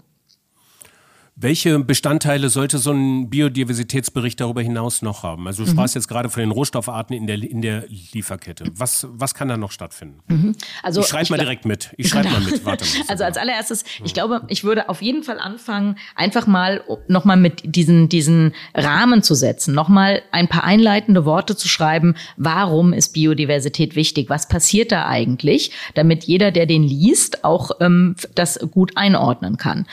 Welche 1.41 1.79
Bestandteile 1.79 2.49
sollte 2.49 2.77
so 2.77 2.91
ein 2.91 3.31
Biodiversitätsbericht 3.31 4.39
darüber 4.39 4.61
hinaus 4.61 5.01
noch 5.01 5.23
haben? 5.23 5.47
Also 5.47 5.63
du 5.63 5.69
mhm. 5.69 5.73
sprachst 5.73 5.95
jetzt 5.95 6.07
gerade 6.07 6.29
von 6.29 6.41
den 6.41 6.51
Rohstoffarten 6.51 7.15
in 7.15 7.25
der, 7.25 7.41
in 7.41 7.63
der 7.63 7.85
Lieferkette. 8.13 8.65
Was, 8.75 9.07
was 9.09 9.33
kann 9.33 9.47
da 9.47 9.57
noch 9.57 9.71
stattfinden? 9.71 10.19
Mhm. 10.27 10.55
Also 10.83 11.01
ich 11.01 11.07
schreibe 11.07 11.31
mal 11.31 11.37
direkt 11.39 11.65
mit. 11.65 11.95
Ich 11.97 12.09
schreibe 12.09 12.27
genau. 12.27 12.41
mal 12.41 12.51
mit. 12.51 12.63
Warte 12.63 12.85
mal. 12.85 12.91
Also 13.07 13.23
als 13.23 13.37
allererstes, 13.37 13.83
ich 14.03 14.13
glaube, 14.13 14.43
ich 14.49 14.63
würde 14.63 14.87
auf 14.87 15.01
jeden 15.01 15.23
Fall 15.23 15.39
anfangen, 15.39 15.97
einfach 16.15 16.45
mal 16.45 16.83
nochmal 17.07 17.37
mit 17.37 17.75
diesen, 17.75 18.07
diesen 18.07 18.53
Rahmen 18.75 19.23
zu 19.23 19.33
setzen, 19.33 19.73
nochmal 19.73 20.21
ein 20.31 20.47
paar 20.47 20.63
einleitende 20.63 21.25
Worte 21.25 21.55
zu 21.55 21.67
schreiben. 21.67 22.15
Warum 22.37 22.93
ist 22.93 23.13
Biodiversität 23.13 23.95
wichtig? 23.95 24.29
Was 24.29 24.47
passiert 24.47 24.91
da 24.91 25.07
eigentlich? 25.07 25.71
Damit 25.95 26.25
jeder, 26.25 26.51
der 26.51 26.67
den 26.67 26.83
liest, 26.83 27.43
auch 27.43 27.71
ähm, 27.79 28.15
das 28.35 28.59
gut 28.71 28.95
einordnen 28.95 29.57
kann. 29.57 29.87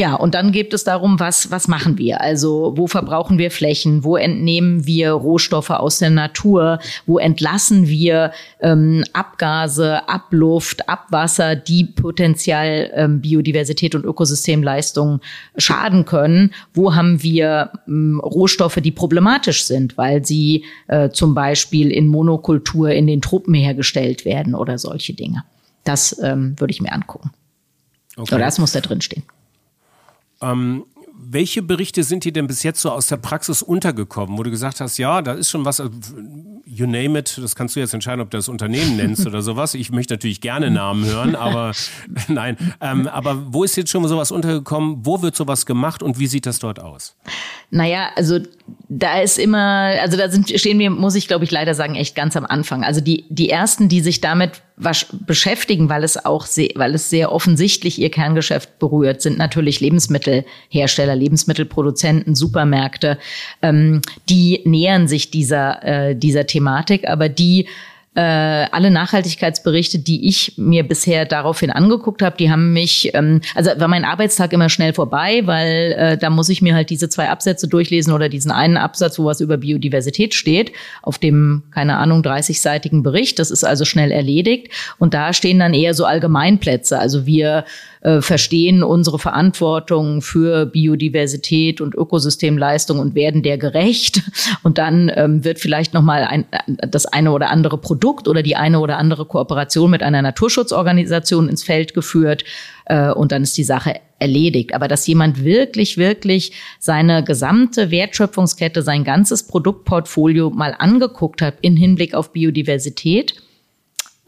Ja, 0.00 0.14
und 0.14 0.34
dann 0.34 0.50
geht 0.50 0.72
es 0.72 0.82
darum, 0.82 1.20
was, 1.20 1.50
was 1.50 1.68
machen 1.68 1.98
wir? 1.98 2.22
Also, 2.22 2.72
wo 2.74 2.86
verbrauchen 2.86 3.36
wir 3.36 3.50
Flächen? 3.50 4.02
Wo 4.02 4.16
entnehmen 4.16 4.86
wir 4.86 5.10
Rohstoffe 5.10 5.68
aus 5.68 5.98
der 5.98 6.08
Natur? 6.08 6.78
Wo 7.04 7.18
entlassen 7.18 7.86
wir 7.86 8.32
ähm, 8.60 9.04
Abgase, 9.12 10.08
Abluft, 10.08 10.88
Abwasser, 10.88 11.54
die 11.54 11.84
potenziell 11.84 12.90
ähm, 12.94 13.20
Biodiversität 13.20 13.94
und 13.94 14.06
Ökosystemleistungen 14.06 15.20
schaden 15.58 16.06
können? 16.06 16.54
Wo 16.72 16.94
haben 16.94 17.22
wir 17.22 17.70
ähm, 17.86 18.22
Rohstoffe, 18.24 18.78
die 18.82 18.92
problematisch 18.92 19.66
sind, 19.66 19.98
weil 19.98 20.24
sie 20.24 20.64
äh, 20.88 21.10
zum 21.10 21.34
Beispiel 21.34 21.90
in 21.90 22.06
Monokultur 22.06 22.88
in 22.88 23.06
den 23.06 23.20
Truppen 23.20 23.52
hergestellt 23.52 24.24
werden 24.24 24.54
oder 24.54 24.78
solche 24.78 25.12
Dinge? 25.12 25.44
Das 25.84 26.18
ähm, 26.22 26.58
würde 26.58 26.70
ich 26.70 26.80
mir 26.80 26.92
angucken. 26.92 27.32
Okay. 28.16 28.36
Oder 28.36 28.46
das 28.46 28.58
muss 28.58 28.72
da 28.72 28.80
drin 28.80 29.02
stehen. 29.02 29.24
Ähm, 30.42 30.84
welche 31.22 31.62
Berichte 31.62 32.02
sind 32.02 32.24
dir 32.24 32.32
denn 32.32 32.46
bis 32.46 32.62
jetzt 32.62 32.80
so 32.80 32.90
aus 32.90 33.08
der 33.08 33.18
Praxis 33.18 33.62
untergekommen, 33.62 34.38
wo 34.38 34.42
du 34.42 34.50
gesagt 34.50 34.80
hast, 34.80 34.96
ja, 34.98 35.20
da 35.20 35.32
ist 35.34 35.50
schon 35.50 35.64
was, 35.64 35.80
also, 35.80 35.92
you 36.64 36.86
name 36.86 37.18
it, 37.18 37.38
das 37.40 37.54
kannst 37.54 37.76
du 37.76 37.80
jetzt 37.80 37.92
entscheiden, 37.92 38.20
ob 38.20 38.30
du 38.30 38.38
das 38.38 38.48
Unternehmen 38.48 38.96
nennst 38.96 39.26
oder 39.26 39.42
sowas. 39.42 39.74
Ich 39.74 39.90
möchte 39.90 40.14
natürlich 40.14 40.40
gerne 40.40 40.70
Namen 40.70 41.04
hören, 41.04 41.34
aber 41.34 41.72
nein. 42.28 42.56
Ähm, 42.80 43.06
aber 43.06 43.52
wo 43.52 43.64
ist 43.64 43.76
jetzt 43.76 43.90
schon 43.90 44.06
sowas 44.08 44.32
untergekommen? 44.32 45.00
Wo 45.04 45.20
wird 45.20 45.36
sowas 45.36 45.66
gemacht 45.66 46.02
und 46.02 46.18
wie 46.18 46.26
sieht 46.26 46.46
das 46.46 46.58
dort 46.58 46.80
aus? 46.80 47.16
Naja, 47.70 48.10
also 48.16 48.38
da 48.88 49.20
ist 49.20 49.38
immer, 49.38 49.92
also 50.00 50.16
da 50.16 50.30
sind, 50.30 50.50
stehen 50.50 50.78
wir, 50.78 50.90
muss 50.90 51.14
ich 51.14 51.28
glaube 51.28 51.44
ich 51.44 51.50
leider 51.50 51.74
sagen, 51.74 51.96
echt 51.96 52.14
ganz 52.14 52.36
am 52.36 52.46
Anfang. 52.46 52.82
Also 52.82 53.00
die, 53.00 53.26
die 53.28 53.50
ersten, 53.50 53.88
die 53.88 54.00
sich 54.00 54.20
damit 54.20 54.62
beschäftigen, 55.26 55.88
weil 55.88 56.04
es 56.04 56.24
auch 56.24 56.46
sehr, 56.46 56.70
weil 56.74 56.94
es 56.94 57.10
sehr 57.10 57.32
offensichtlich 57.32 57.98
ihr 57.98 58.10
Kerngeschäft 58.10 58.78
berührt, 58.78 59.22
sind 59.22 59.38
natürlich 59.38 59.80
Lebensmittelhersteller, 59.80 61.14
Lebensmittelproduzenten, 61.14 62.34
Supermärkte. 62.34 63.18
Ähm, 63.62 64.00
die 64.28 64.62
nähern 64.64 65.08
sich 65.08 65.30
dieser, 65.30 65.84
äh, 65.84 66.16
dieser 66.16 66.46
Thematik, 66.46 67.08
aber 67.08 67.28
die 67.28 67.68
äh, 68.16 68.20
alle 68.20 68.90
Nachhaltigkeitsberichte, 68.90 70.00
die 70.00 70.26
ich 70.26 70.54
mir 70.56 70.82
bisher 70.82 71.26
daraufhin 71.26 71.70
angeguckt 71.70 72.22
habe, 72.22 72.36
die 72.36 72.50
haben 72.50 72.72
mich, 72.72 73.14
ähm, 73.14 73.40
also 73.54 73.70
war 73.76 73.86
mein 73.86 74.04
Arbeitstag 74.04 74.52
immer 74.52 74.68
schnell 74.68 74.92
vorbei, 74.92 75.42
weil 75.44 75.92
äh, 75.92 76.18
da 76.18 76.28
muss 76.28 76.48
ich 76.48 76.60
mir 76.60 76.74
halt 76.74 76.90
diese 76.90 77.08
zwei 77.08 77.28
Absätze 77.28 77.68
durchlesen 77.68 78.12
oder 78.12 78.28
diesen 78.28 78.50
einen 78.50 78.76
Absatz, 78.76 79.18
wo 79.20 79.26
was 79.26 79.40
über 79.40 79.58
Biodiversität 79.58 80.34
steht, 80.34 80.72
auf 81.02 81.18
dem, 81.18 81.62
keine 81.70 81.98
Ahnung, 81.98 82.22
30-seitigen 82.22 83.04
Bericht. 83.04 83.38
Das 83.38 83.52
ist 83.52 83.62
also 83.62 83.84
schnell 83.84 84.10
erledigt. 84.10 84.72
Und 84.98 85.14
da 85.14 85.32
stehen 85.32 85.60
dann 85.60 85.72
eher 85.72 85.94
so 85.94 86.04
Allgemeinplätze. 86.04 86.98
Also 86.98 87.26
wir 87.26 87.64
äh, 88.02 88.22
verstehen 88.22 88.82
unsere 88.82 89.18
Verantwortung 89.18 90.22
für 90.22 90.66
Biodiversität 90.66 91.80
und 91.80 91.94
Ökosystemleistung 91.94 92.98
und 92.98 93.14
werden 93.14 93.42
der 93.42 93.58
gerecht. 93.58 94.22
Und 94.62 94.78
dann 94.78 95.10
ähm, 95.14 95.44
wird 95.44 95.58
vielleicht 95.58 95.92
noch 95.94 96.02
mal 96.02 96.24
ein, 96.24 96.46
das 96.66 97.06
eine 97.06 97.32
oder 97.32 97.50
andere 97.50 97.78
Produkt 97.78 98.28
oder 98.28 98.42
die 98.42 98.56
eine 98.56 98.80
oder 98.80 98.98
andere 98.98 99.26
Kooperation 99.26 99.90
mit 99.90 100.02
einer 100.02 100.22
Naturschutzorganisation 100.22 101.48
ins 101.48 101.62
Feld 101.62 101.94
geführt. 101.94 102.44
Äh, 102.86 103.10
und 103.10 103.32
dann 103.32 103.42
ist 103.42 103.56
die 103.56 103.64
Sache 103.64 104.00
erledigt. 104.18 104.74
Aber 104.74 104.88
dass 104.88 105.06
jemand 105.06 105.44
wirklich, 105.44 105.98
wirklich 105.98 106.52
seine 106.78 107.24
gesamte 107.24 107.90
Wertschöpfungskette, 107.90 108.82
sein 108.82 109.04
ganzes 109.04 109.46
Produktportfolio 109.46 110.50
mal 110.50 110.74
angeguckt 110.78 111.42
hat 111.42 111.54
in 111.60 111.76
Hinblick 111.76 112.14
auf 112.14 112.32
Biodiversität, 112.32 113.34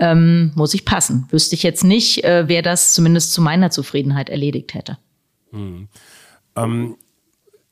ähm, 0.03 0.51
muss 0.57 0.75
ich 0.75 0.85
passen. 0.85 1.29
Wüsste 1.31 1.55
ich 1.55 1.63
jetzt 1.63 1.85
nicht, 1.85 2.25
äh, 2.25 2.49
wer 2.49 2.63
das 2.63 2.93
zumindest 2.93 3.33
zu 3.33 3.41
meiner 3.41 3.71
Zufriedenheit 3.71 4.31
erledigt 4.31 4.75
hätte. 4.75 4.99
Hm. 5.53 5.87
Ähm, 6.57 6.97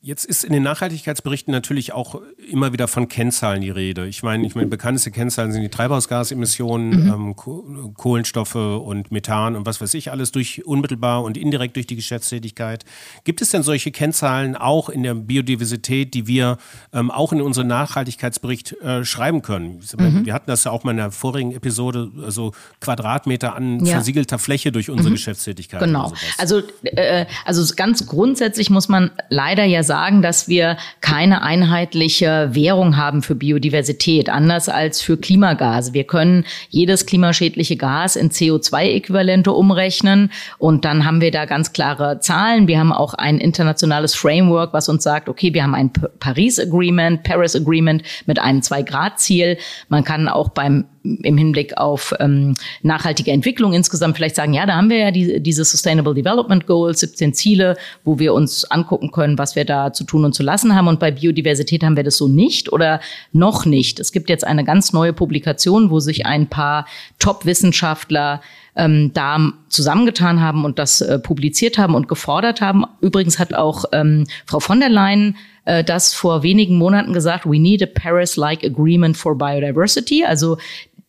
Jetzt 0.02 0.25
ist 0.25 0.45
in 0.45 0.54
den 0.54 0.62
Nachhaltigkeitsberichten 0.62 1.52
natürlich 1.52 1.92
auch 1.92 2.23
immer 2.50 2.73
wieder 2.73 2.88
von 2.88 3.09
Kennzahlen 3.09 3.61
die 3.61 3.69
Rede. 3.69 4.07
Ich 4.07 4.23
meine, 4.23 4.47
ich 4.47 4.54
meine, 4.54 4.69
bekannteste 4.69 5.11
Kennzahlen 5.11 5.52
sind 5.52 5.61
die 5.61 5.69
Treibhausgasemissionen, 5.69 7.04
mhm. 7.04 7.37
ähm, 7.37 7.92
Kohlenstoffe 7.95 8.54
und 8.54 9.12
Methan 9.12 9.57
und 9.57 9.66
was 9.66 9.83
weiß 9.83 9.92
ich 9.92 10.11
alles 10.11 10.33
durch 10.33 10.64
unmittelbar 10.64 11.23
und 11.23 11.37
indirekt 11.37 11.76
durch 11.76 11.87
die 11.87 11.97
Geschäftstätigkeit. 11.97 12.87
Gibt 13.25 13.42
es 13.42 13.50
denn 13.50 13.62
solche 13.62 13.90
Kennzahlen 13.90 14.57
auch 14.57 14.88
in 14.88 15.02
der 15.02 15.12
Biodiversität, 15.12 16.14
die 16.14 16.26
wir 16.26 16.57
ähm, 16.95 17.11
auch 17.11 17.35
in 17.35 17.42
unseren 17.42 17.66
Nachhaltigkeitsbericht 17.66 18.80
äh, 18.80 19.04
schreiben 19.04 19.42
können? 19.42 19.83
Mhm. 19.99 20.25
Wir 20.25 20.33
hatten 20.33 20.50
das 20.50 20.64
ja 20.64 20.71
auch 20.71 20.83
mal 20.83 20.92
in 20.92 20.97
der 20.97 21.11
vorigen 21.11 21.52
Episode, 21.52 22.11
also 22.25 22.52
Quadratmeter 22.80 23.54
an 23.54 23.85
ja. 23.85 23.97
versiegelter 23.97 24.38
Fläche 24.38 24.73
durch 24.73 24.88
unsere 24.88 25.11
mhm. 25.11 25.16
Geschäftstätigkeit. 25.16 25.80
Genau. 25.80 26.14
Also, 26.38 26.62
äh, 26.85 27.26
also 27.45 27.75
ganz 27.76 28.07
grundsätzlich 28.07 28.71
muss 28.71 28.88
man 28.88 29.11
leider 29.28 29.64
ja 29.64 29.83
sagen, 29.83 29.89
sagen, 29.90 30.23
dass 30.23 30.47
wir 30.47 30.76
keine 31.00 31.42
einheitliche 31.42 32.50
Währung 32.52 32.97
haben 32.97 33.23
für 33.23 33.35
Biodiversität, 33.35 34.28
anders 34.28 34.68
als 34.68 35.02
für 35.02 35.16
Klimagase. 35.16 35.94
Wir 35.94 36.04
können 36.04 36.44
jedes 36.68 37.06
klimaschädliche 37.06 37.76
Gas 37.76 38.14
in 38.14 38.30
CO2-Äquivalente 38.30 39.50
umrechnen 39.50 40.30
und 40.59 40.85
dann 40.85 41.04
haben 41.04 41.20
wir 41.20 41.32
da 41.32 41.44
ganz 41.44 41.73
klare 41.73 42.20
Zahlen. 42.20 42.68
Wir 42.68 42.78
haben 42.78 42.92
auch 42.92 43.14
ein 43.14 43.38
internationales 43.38 44.14
Framework, 44.14 44.73
was 44.73 44.88
uns 44.88 45.02
sagt, 45.02 45.28
okay, 45.28 45.52
wir 45.54 45.64
haben 45.64 45.75
ein 45.75 45.90
Paris 46.20 46.61
Agreement, 46.61 47.25
Paris 47.25 47.56
Agreement 47.56 48.04
mit 48.26 48.38
einem 48.38 48.62
Zwei-Grad-Ziel. 48.62 49.59
Man 49.88 50.04
kann 50.04 50.28
auch 50.28 50.50
beim 50.50 50.85
im 51.02 51.38
Hinblick 51.38 51.78
auf 51.78 52.14
ähm, 52.21 52.54
nachhaltige 52.83 53.30
Entwicklung 53.30 53.73
insgesamt 53.73 54.16
vielleicht 54.16 54.37
sagen, 54.37 54.52
ja, 54.52 54.66
da 54.66 54.76
haben 54.76 54.90
wir 54.90 54.99
ja 54.99 55.11
die, 55.11 55.40
diese 55.42 55.64
Sustainable 55.64 56.14
Development 56.14 56.66
Goals, 56.66 57.00
17 57.00 57.35
Ziele, 57.35 57.76
wo 58.04 58.19
wir 58.19 58.35
uns 58.35 58.64
angucken 58.71 59.11
können, 59.11 59.38
was 59.38 59.57
wir 59.57 59.64
da 59.64 59.92
zu 59.92 60.04
tun 60.04 60.25
und 60.25 60.35
zu 60.35 60.42
lassen 60.42 60.75
haben. 60.75 60.88
Und 60.88 61.00
bei 61.00 61.11
Biodiversität 61.11 61.83
haben 61.83 61.97
wir 61.97 62.04
das 62.04 62.16
so 62.16 62.28
nicht 62.28 62.73
oder 62.73 63.00
noch 63.33 63.64
nicht. 63.64 63.99
Es 63.99 64.12
gibt 64.12 64.28
jetzt 64.28 64.47
eine 64.47 64.64
ganz 64.64 64.92
neue 64.92 65.12
Publikation, 65.12 65.90
wo 65.90 66.00
sich 66.00 66.26
ein 66.26 66.49
paar 66.49 66.87
Top-Wissenschaftler 67.19 68.42
ähm, 68.76 69.12
da 69.14 69.52
zusammengetan 69.69 70.40
haben 70.40 70.64
und 70.64 70.78
das 70.78 71.00
äh, 71.00 71.19
publiziert 71.19 71.78
haben 71.78 71.95
und 71.95 72.09
gefordert 72.09 72.61
haben. 72.61 72.85
Übrigens 73.00 73.38
hat 73.38 73.54
auch 73.54 73.85
ähm, 73.92 74.26
Frau 74.47 74.61
von 74.61 74.80
der 74.80 74.88
Leyen 74.88 75.37
äh, 75.64 75.85
das 75.85 76.14
vor 76.14 76.42
wenigen 76.42 76.76
Monaten 76.76 77.12
gesagt, 77.12 77.47
we 77.47 77.59
need 77.59 77.83
a 77.83 77.87
Paris-like 77.87 78.64
agreement 78.64 79.16
for 79.16 79.37
biodiversity. 79.37 80.25
Also 80.25 80.57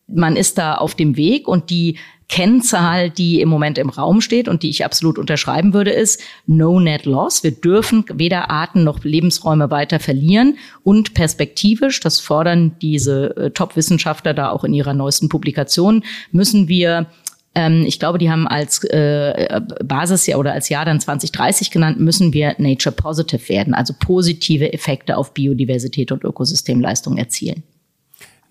man 0.06 0.36
ist 0.36 0.58
da 0.58 0.74
auf 0.74 0.94
dem 0.94 1.16
Weg 1.16 1.48
und 1.48 1.70
die 1.70 1.98
Kennzahl, 2.28 3.10
die 3.10 3.42
im 3.42 3.50
Moment 3.50 3.76
im 3.76 3.90
Raum 3.90 4.22
steht 4.22 4.48
und 4.48 4.62
die 4.62 4.70
ich 4.70 4.86
absolut 4.86 5.18
unterschreiben 5.18 5.74
würde, 5.74 5.90
ist 5.90 6.22
No 6.46 6.80
Net 6.80 7.04
Loss. 7.04 7.44
Wir 7.44 7.50
dürfen 7.50 8.06
weder 8.14 8.50
Arten 8.50 8.84
noch 8.84 9.04
Lebensräume 9.04 9.70
weiter 9.70 10.00
verlieren 10.00 10.56
und 10.82 11.12
perspektivisch, 11.12 12.00
das 12.00 12.20
fordern 12.20 12.76
diese 12.80 13.36
äh, 13.36 13.50
Top-Wissenschaftler 13.50 14.32
da 14.32 14.48
auch 14.50 14.64
in 14.64 14.72
ihrer 14.72 14.94
neuesten 14.94 15.28
Publikation, 15.28 16.04
müssen 16.30 16.68
wir 16.68 17.06
ähm, 17.54 17.84
ich 17.86 17.98
glaube, 17.98 18.16
die 18.16 18.30
haben 18.30 18.48
als 18.48 18.82
äh, 18.84 19.60
Basisjahr 19.84 20.40
oder 20.40 20.54
als 20.54 20.70
Jahr 20.70 20.86
dann 20.86 21.00
2030 21.00 21.70
genannt, 21.70 22.00
müssen 22.00 22.32
wir 22.32 22.54
Nature 22.56 22.94
Positive 22.94 23.46
werden, 23.50 23.74
also 23.74 23.92
positive 23.98 24.72
Effekte 24.72 25.18
auf 25.18 25.34
Biodiversität 25.34 26.10
und 26.12 26.24
Ökosystemleistung 26.24 27.18
erzielen. 27.18 27.62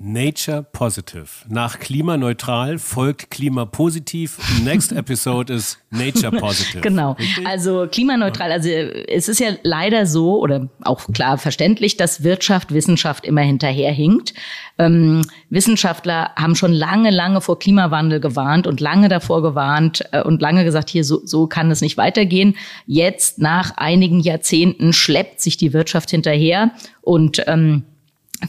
Nature 0.03 0.63
Positive. 0.63 1.27
Nach 1.48 1.77
klimaneutral 1.77 2.79
folgt 2.79 3.29
klimapositiv. 3.29 4.39
Next 4.63 4.91
episode 4.91 5.53
ist 5.53 5.77
Nature 5.91 6.31
Positive. 6.39 6.81
Genau. 6.81 7.12
Richtig? 7.13 7.46
Also 7.46 7.88
klimaneutral. 7.89 8.51
Also 8.51 8.70
es 8.70 9.29
ist 9.29 9.39
ja 9.39 9.51
leider 9.62 10.08
so 10.08 10.39
oder 10.39 10.70
auch 10.81 11.05
klar 11.13 11.38
verständlich, 11.38 11.98
dass 11.98 12.24
Wirtschaft, 12.24 12.74
Wissenschaft 12.74 13.25
immer 13.25 13.41
hinterherhinkt. 13.41 14.34
Ähm, 14.79 15.22
Wissenschaftler 15.51 16.31
haben 16.36 16.55
schon 16.55 16.74
lange, 16.74 17.12
lange 17.12 17.39
vor 17.39 17.60
Klimawandel 17.60 18.20
gewarnt 18.20 18.65
und 18.65 18.79
lange 18.79 19.08
davor 19.08 19.43
gewarnt 19.43 20.03
äh, 20.13 20.24
und 20.24 20.41
lange 20.41 20.63
gesagt, 20.63 20.89
hier 20.89 21.03
so, 21.03 21.22
so 21.25 21.46
kann 21.46 21.70
es 21.70 21.81
nicht 21.81 21.98
weitergehen. 21.98 22.55
Jetzt 22.88 23.38
nach 23.38 23.77
einigen 23.77 24.20
Jahrzehnten 24.20 24.93
schleppt 24.93 25.41
sich 25.41 25.58
die 25.58 25.74
Wirtschaft 25.74 26.10
hinterher 26.10 26.72
und 27.01 27.43
ähm, 27.46 27.84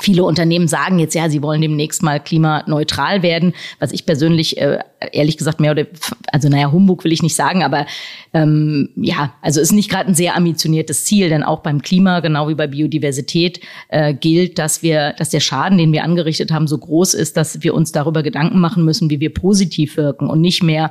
Viele 0.00 0.24
Unternehmen 0.24 0.68
sagen 0.68 0.98
jetzt, 0.98 1.14
ja, 1.14 1.28
sie 1.28 1.42
wollen 1.42 1.60
demnächst 1.60 2.02
mal 2.02 2.18
klimaneutral 2.18 3.22
werden, 3.22 3.52
was 3.78 3.92
ich 3.92 4.06
persönlich 4.06 4.56
äh, 4.56 4.78
ehrlich 5.12 5.36
gesagt 5.36 5.60
mehr 5.60 5.72
oder 5.72 5.86
also 6.32 6.48
naja, 6.48 6.72
Humbug 6.72 7.04
will 7.04 7.12
ich 7.12 7.22
nicht 7.22 7.34
sagen, 7.36 7.62
aber 7.62 7.86
ähm, 8.32 8.88
ja, 8.96 9.34
also 9.42 9.60
ist 9.60 9.72
nicht 9.72 9.90
gerade 9.90 10.08
ein 10.08 10.14
sehr 10.14 10.36
ambitioniertes 10.36 11.04
Ziel, 11.04 11.28
denn 11.28 11.42
auch 11.42 11.60
beim 11.60 11.82
Klima, 11.82 12.20
genau 12.20 12.48
wie 12.48 12.54
bei 12.54 12.66
Biodiversität, 12.66 13.60
äh, 13.88 14.14
gilt, 14.14 14.58
dass 14.58 14.82
wir, 14.82 15.12
dass 15.18 15.30
der 15.30 15.40
Schaden, 15.40 15.78
den 15.78 15.92
wir 15.92 16.04
angerichtet 16.04 16.52
haben, 16.52 16.66
so 16.66 16.78
groß 16.78 17.14
ist, 17.14 17.36
dass 17.36 17.62
wir 17.62 17.74
uns 17.74 17.92
darüber 17.92 18.22
Gedanken 18.22 18.60
machen 18.60 18.84
müssen, 18.84 19.10
wie 19.10 19.20
wir 19.20 19.34
positiv 19.34 19.96
wirken 19.96 20.28
und 20.28 20.40
nicht 20.40 20.62
mehr 20.62 20.90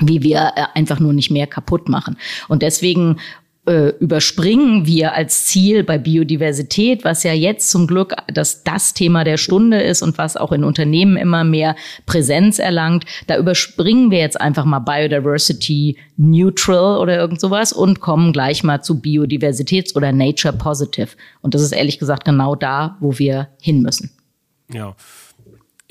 wie 0.00 0.22
wir 0.22 0.52
äh, 0.56 0.64
einfach 0.74 1.00
nur 1.00 1.12
nicht 1.12 1.30
mehr 1.30 1.46
kaputt 1.46 1.88
machen. 1.88 2.16
Und 2.48 2.62
deswegen 2.62 3.18
äh, 3.64 3.90
überspringen 4.00 4.86
wir 4.86 5.14
als 5.14 5.44
Ziel 5.44 5.84
bei 5.84 5.96
Biodiversität, 5.96 7.04
was 7.04 7.22
ja 7.22 7.32
jetzt 7.32 7.70
zum 7.70 7.86
Glück 7.86 8.14
das, 8.26 8.64
das 8.64 8.92
Thema 8.92 9.22
der 9.22 9.36
Stunde 9.36 9.80
ist 9.80 10.02
und 10.02 10.18
was 10.18 10.36
auch 10.36 10.50
in 10.50 10.64
Unternehmen 10.64 11.16
immer 11.16 11.44
mehr 11.44 11.76
Präsenz 12.04 12.58
erlangt, 12.58 13.04
da 13.28 13.38
überspringen 13.38 14.10
wir 14.10 14.18
jetzt 14.18 14.40
einfach 14.40 14.64
mal 14.64 14.80
Biodiversity 14.80 15.96
Neutral 16.16 16.98
oder 16.98 17.16
irgend 17.16 17.40
sowas 17.40 17.72
und 17.72 18.00
kommen 18.00 18.32
gleich 18.32 18.64
mal 18.64 18.82
zu 18.82 18.94
Biodiversitäts- 18.94 19.94
oder 19.94 20.10
Nature 20.10 20.54
Positive. 20.54 21.10
Und 21.40 21.54
das 21.54 21.62
ist 21.62 21.72
ehrlich 21.72 22.00
gesagt 22.00 22.24
genau 22.24 22.56
da, 22.56 22.96
wo 22.98 23.18
wir 23.18 23.48
hin 23.60 23.80
müssen. 23.82 24.10
Ja. 24.72 24.96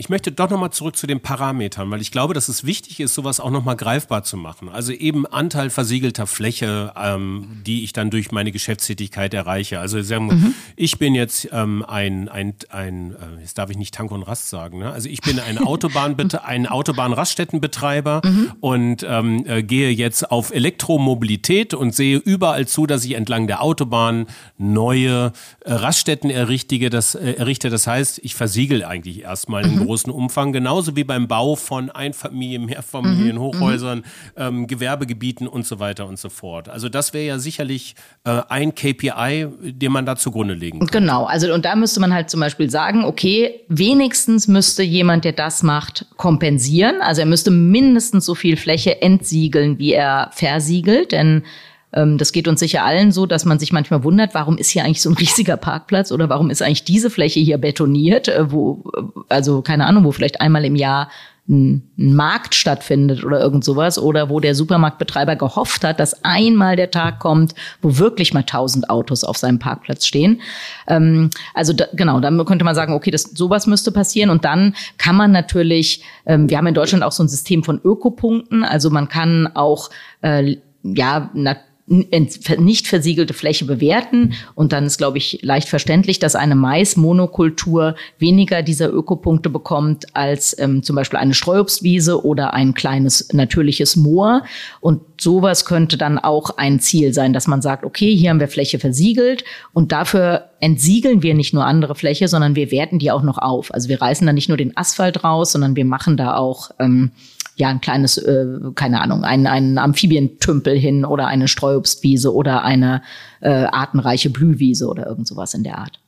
Ich 0.01 0.09
möchte 0.09 0.31
doch 0.31 0.49
nochmal 0.49 0.71
zurück 0.71 0.95
zu 0.97 1.05
den 1.05 1.19
Parametern, 1.19 1.91
weil 1.91 2.01
ich 2.01 2.09
glaube, 2.09 2.33
dass 2.33 2.49
es 2.49 2.63
wichtig 2.63 2.99
ist, 2.99 3.13
sowas 3.13 3.39
auch 3.39 3.51
nochmal 3.51 3.75
greifbar 3.75 4.23
zu 4.23 4.35
machen. 4.35 4.67
Also 4.67 4.93
eben 4.93 5.27
Anteil 5.27 5.69
versiegelter 5.69 6.25
Fläche, 6.25 6.91
ähm, 6.97 7.61
die 7.67 7.83
ich 7.83 7.93
dann 7.93 8.09
durch 8.09 8.31
meine 8.31 8.51
Geschäftstätigkeit 8.51 9.31
erreiche. 9.35 9.79
Also 9.79 10.01
sagen 10.01 10.31
wir, 10.31 10.37
mhm. 10.37 10.55
ich 10.75 10.97
bin 10.97 11.13
jetzt 11.13 11.49
ähm, 11.51 11.85
ein, 11.87 12.29
ein, 12.29 12.55
ein 12.71 13.11
äh, 13.11 13.41
jetzt 13.41 13.59
darf 13.59 13.69
ich 13.69 13.77
nicht 13.77 13.93
Tank 13.93 14.09
und 14.09 14.23
Rast 14.23 14.49
sagen, 14.49 14.79
ne? 14.79 14.91
also 14.91 15.07
ich 15.07 15.21
bin 15.21 15.39
ein 15.39 15.59
Autobahn, 15.59 16.17
ein 16.45 16.65
Autobahnraststättenbetreiber 16.65 18.23
mhm. 18.25 18.53
und 18.59 19.05
ähm, 19.07 19.45
äh, 19.45 19.61
gehe 19.61 19.91
jetzt 19.91 20.31
auf 20.31 20.51
Elektromobilität 20.51 21.75
und 21.75 21.93
sehe 21.93 22.17
überall 22.17 22.67
zu, 22.67 22.87
dass 22.87 23.05
ich 23.05 23.13
entlang 23.13 23.45
der 23.45 23.61
Autobahn 23.61 24.25
neue 24.57 25.31
äh, 25.59 25.73
Raststätten 25.73 26.31
errichte. 26.31 26.89
Das, 26.89 27.13
äh, 27.13 27.33
errichte. 27.33 27.69
das 27.69 27.85
heißt, 27.85 28.19
ich 28.23 28.33
versiegel 28.33 28.83
eigentlich 28.83 29.21
erstmal 29.21 29.67
mhm 29.67 29.90
großen 29.91 30.11
Umfang, 30.11 30.53
genauso 30.53 30.95
wie 30.95 31.03
beim 31.03 31.27
Bau 31.27 31.57
von 31.57 31.89
Einfamilien, 31.89 32.65
Mehrfamilien, 32.65 33.35
mhm. 33.35 33.41
Hochhäusern, 33.41 33.97
mhm. 33.97 34.03
ähm, 34.37 34.67
Gewerbegebieten 34.67 35.49
und 35.49 35.67
so 35.67 35.81
weiter 35.81 36.07
und 36.07 36.17
so 36.17 36.29
fort. 36.29 36.69
Also 36.69 36.87
das 36.87 37.13
wäre 37.13 37.25
ja 37.25 37.39
sicherlich 37.39 37.95
äh, 38.23 38.41
ein 38.47 38.73
KPI, 38.73 39.47
den 39.61 39.91
man 39.91 40.05
da 40.05 40.15
zugrunde 40.15 40.53
legen 40.53 40.79
kann. 40.79 40.87
Genau, 40.87 41.25
also 41.25 41.53
und 41.53 41.65
da 41.65 41.75
müsste 41.75 41.99
man 41.99 42.13
halt 42.13 42.29
zum 42.29 42.39
Beispiel 42.39 42.69
sagen, 42.69 43.03
okay, 43.03 43.59
wenigstens 43.67 44.47
müsste 44.47 44.81
jemand, 44.81 45.25
der 45.25 45.33
das 45.33 45.61
macht, 45.61 46.05
kompensieren. 46.15 47.01
Also 47.01 47.19
er 47.19 47.27
müsste 47.27 47.51
mindestens 47.51 48.25
so 48.25 48.33
viel 48.33 48.55
Fläche 48.55 49.01
entsiegeln, 49.01 49.77
wie 49.77 49.91
er 49.91 50.29
versiegelt, 50.31 51.11
denn 51.11 51.43
das 51.91 52.31
geht 52.31 52.47
uns 52.47 52.59
sicher 52.59 52.85
allen 52.85 53.11
so, 53.11 53.25
dass 53.25 53.45
man 53.45 53.59
sich 53.59 53.73
manchmal 53.73 54.03
wundert, 54.03 54.33
warum 54.33 54.57
ist 54.57 54.69
hier 54.69 54.85
eigentlich 54.85 55.01
so 55.01 55.09
ein 55.09 55.17
riesiger 55.17 55.57
Parkplatz 55.57 56.11
oder 56.11 56.29
warum 56.29 56.49
ist 56.49 56.61
eigentlich 56.61 56.83
diese 56.83 57.09
Fläche 57.09 57.39
hier 57.39 57.57
betoniert, 57.57 58.27
äh, 58.27 58.51
wo, 58.51 58.83
äh, 58.95 59.01
also 59.29 59.61
keine 59.61 59.85
Ahnung, 59.85 60.05
wo 60.05 60.11
vielleicht 60.11 60.41
einmal 60.41 60.65
im 60.65 60.75
Jahr 60.75 61.09
ein, 61.49 61.89
Markt 61.97 62.55
stattfindet 62.55 63.23
oder 63.23 63.39
irgend 63.41 63.65
sowas 63.65 63.99
oder 63.99 64.29
wo 64.29 64.39
der 64.39 64.55
Supermarktbetreiber 64.55 65.35
gehofft 65.35 65.83
hat, 65.83 65.99
dass 65.99 66.23
einmal 66.23 66.75
der 66.75 66.91
Tag 66.91 67.19
kommt, 67.19 67.53
wo 67.81 67.97
wirklich 67.97 68.33
mal 68.33 68.43
tausend 68.43 68.89
Autos 68.89 69.23
auf 69.23 69.37
seinem 69.37 69.59
Parkplatz 69.59 70.05
stehen. 70.05 70.41
Ähm, 70.87 71.29
also 71.53 71.73
da, 71.73 71.85
genau, 71.93 72.19
dann 72.19 72.43
könnte 72.45 72.63
man 72.63 72.75
sagen, 72.75 72.93
okay, 72.93 73.11
das, 73.11 73.23
sowas 73.23 73.67
müsste 73.67 73.91
passieren 73.91 74.29
und 74.29 74.45
dann 74.45 74.75
kann 74.97 75.15
man 75.15 75.31
natürlich, 75.31 76.03
ähm, 76.25 76.49
wir 76.49 76.57
haben 76.57 76.67
in 76.67 76.73
Deutschland 76.73 77.03
auch 77.03 77.11
so 77.11 77.23
ein 77.23 77.29
System 77.29 77.63
von 77.63 77.81
Ökopunkten, 77.83 78.63
also 78.63 78.89
man 78.89 79.09
kann 79.09 79.49
auch 79.53 79.89
äh, 80.21 80.57
ja, 80.83 81.29
natürlich 81.33 81.70
nicht 81.91 82.87
versiegelte 82.87 83.33
Fläche 83.33 83.65
bewerten. 83.65 84.33
Und 84.55 84.71
dann 84.71 84.85
ist, 84.85 84.97
glaube 84.97 85.17
ich, 85.17 85.39
leicht 85.41 85.67
verständlich, 85.67 86.19
dass 86.19 86.35
eine 86.35 86.55
Mais-Monokultur 86.55 87.95
weniger 88.17 88.63
dieser 88.63 88.91
Ökopunkte 88.91 89.49
bekommt 89.49 90.05
als 90.15 90.57
ähm, 90.57 90.83
zum 90.83 90.95
Beispiel 90.95 91.19
eine 91.19 91.33
Streuobstwiese 91.33 92.25
oder 92.25 92.53
ein 92.53 92.73
kleines 92.73 93.33
natürliches 93.33 93.95
Moor. 93.95 94.43
Und 94.79 95.01
sowas 95.19 95.65
könnte 95.65 95.97
dann 95.97 96.17
auch 96.17 96.57
ein 96.57 96.79
Ziel 96.79 97.13
sein, 97.13 97.33
dass 97.33 97.47
man 97.47 97.61
sagt, 97.61 97.83
okay, 97.83 98.15
hier 98.15 98.29
haben 98.29 98.39
wir 98.39 98.47
Fläche 98.47 98.79
versiegelt 98.79 99.43
und 99.73 99.91
dafür 99.91 100.49
entsiegeln 100.61 101.23
wir 101.23 101.33
nicht 101.33 101.53
nur 101.53 101.65
andere 101.65 101.95
Fläche, 101.95 102.27
sondern 102.27 102.55
wir 102.55 102.71
werten 102.71 102.99
die 102.99 103.11
auch 103.11 103.23
noch 103.23 103.37
auf. 103.37 103.73
Also 103.73 103.89
wir 103.89 104.01
reißen 104.01 104.25
da 104.25 104.33
nicht 104.33 104.47
nur 104.47 104.57
den 104.57 104.77
Asphalt 104.77 105.23
raus, 105.23 105.51
sondern 105.51 105.75
wir 105.75 105.85
machen 105.85 106.17
da 106.17 106.35
auch 106.35 106.71
ähm, 106.79 107.11
ja 107.55 107.69
ein 107.69 107.81
kleines, 107.81 108.17
äh, 108.17 108.45
keine 108.75 109.01
Ahnung, 109.01 109.23
ein, 109.23 109.47
ein 109.47 109.77
Amphibientümpel 109.77 110.77
hin 110.77 111.05
oder 111.05 111.27
eine 111.27 111.47
Streuobstwiese 111.47 112.33
oder 112.33 112.63
eine 112.63 113.01
äh, 113.41 113.49
artenreiche 113.49 114.29
Blühwiese 114.29 114.87
oder 114.87 115.07
irgend 115.07 115.27
sowas 115.27 115.53
in 115.53 115.63
der 115.63 115.77
Art. 115.77 115.99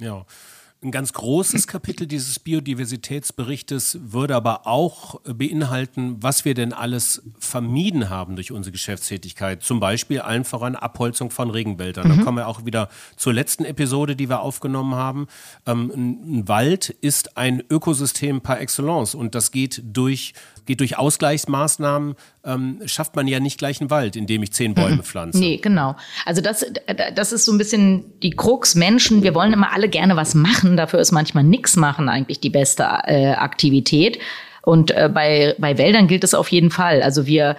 Ja. 0.00 0.24
Ein 0.80 0.92
ganz 0.92 1.12
großes 1.12 1.66
Kapitel 1.66 2.06
dieses 2.06 2.38
Biodiversitätsberichtes 2.38 3.98
würde 4.00 4.36
aber 4.36 4.68
auch 4.68 5.20
beinhalten, 5.22 6.18
was 6.20 6.44
wir 6.44 6.54
denn 6.54 6.72
alles 6.72 7.20
vermieden 7.40 8.10
haben 8.10 8.36
durch 8.36 8.52
unsere 8.52 8.70
Geschäftstätigkeit. 8.70 9.64
Zum 9.64 9.80
Beispiel 9.80 10.20
allen 10.20 10.44
voran 10.44 10.76
Abholzung 10.76 11.32
von 11.32 11.50
Regenwäldern. 11.50 12.06
Mhm. 12.06 12.18
Da 12.18 12.22
kommen 12.22 12.38
wir 12.38 12.46
auch 12.46 12.64
wieder 12.64 12.90
zur 13.16 13.32
letzten 13.34 13.64
Episode, 13.64 14.14
die 14.14 14.28
wir 14.28 14.40
aufgenommen 14.40 14.94
haben. 14.94 15.26
Ähm, 15.66 15.90
ein 15.96 16.48
Wald 16.48 16.90
ist 17.00 17.36
ein 17.36 17.60
Ökosystem 17.68 18.40
par 18.40 18.60
excellence 18.60 19.16
und 19.16 19.34
das 19.34 19.50
geht 19.50 19.82
durch 19.84 20.32
geht 20.68 20.80
durch 20.80 20.98
Ausgleichsmaßnahmen, 20.98 22.14
ähm, 22.44 22.80
schafft 22.84 23.16
man 23.16 23.26
ja 23.26 23.40
nicht 23.40 23.58
gleich 23.58 23.80
einen 23.80 23.90
Wald, 23.90 24.16
indem 24.16 24.42
ich 24.42 24.52
zehn 24.52 24.74
Bäume 24.74 24.96
mhm. 24.96 25.02
pflanze. 25.02 25.38
Nee, 25.38 25.56
genau. 25.56 25.96
Also 26.26 26.42
das, 26.42 26.64
das 27.16 27.32
ist 27.32 27.46
so 27.46 27.52
ein 27.52 27.58
bisschen 27.58 28.04
die 28.20 28.30
Krux. 28.30 28.74
Menschen, 28.74 29.22
wir 29.22 29.34
wollen 29.34 29.54
immer 29.54 29.72
alle 29.72 29.88
gerne 29.88 30.14
was 30.14 30.34
machen. 30.34 30.67
Dafür 30.76 31.00
ist 31.00 31.12
manchmal 31.12 31.44
nichts 31.44 31.76
machen 31.76 32.08
eigentlich 32.08 32.40
die 32.40 32.50
beste 32.50 32.84
äh, 33.04 33.32
Aktivität. 33.32 34.18
Und 34.62 34.90
äh, 34.90 35.10
bei, 35.12 35.54
bei 35.58 35.78
Wäldern 35.78 36.08
gilt 36.08 36.24
es 36.24 36.34
auf 36.34 36.48
jeden 36.48 36.70
Fall. 36.70 37.02
Also 37.02 37.26
wir 37.26 37.56